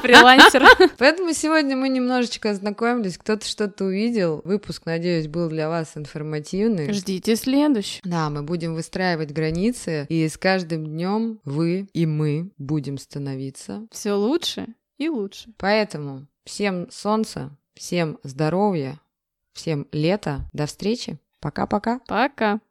Фрилансер. 0.00 0.64
Поэтому 0.98 1.32
сегодня 1.32 1.76
мы 1.76 1.88
немножечко 1.88 2.50
ознакомились, 2.50 3.18
кто-то 3.18 3.46
что-то 3.46 3.84
увидел. 3.84 4.42
Выпуск, 4.44 4.86
надеюсь, 4.86 5.26
был 5.26 5.48
для 5.48 5.68
вас 5.68 5.92
информативный. 5.96 6.92
Ждите 6.92 7.36
следующий. 7.36 8.00
Да, 8.04 8.30
мы 8.30 8.42
будем 8.42 8.74
выстраивать 8.74 9.32
границы, 9.32 10.06
и 10.08 10.28
с 10.28 10.36
каждым 10.36 10.86
днем 10.86 11.40
вы 11.44 11.88
и 11.92 12.06
мы 12.06 12.50
будем 12.58 12.98
становиться. 12.98 13.86
Все 13.90 14.12
лучше 14.12 14.66
и 15.00 15.08
лучше. 15.08 15.52
Поэтому 15.56 16.26
всем 16.44 16.90
солнца, 16.90 17.56
всем 17.74 18.18
здоровья, 18.22 19.00
всем 19.54 19.88
лета. 19.92 20.42
До 20.52 20.66
встречи. 20.66 21.18
Пока-пока. 21.40 22.00
Пока. 22.06 22.60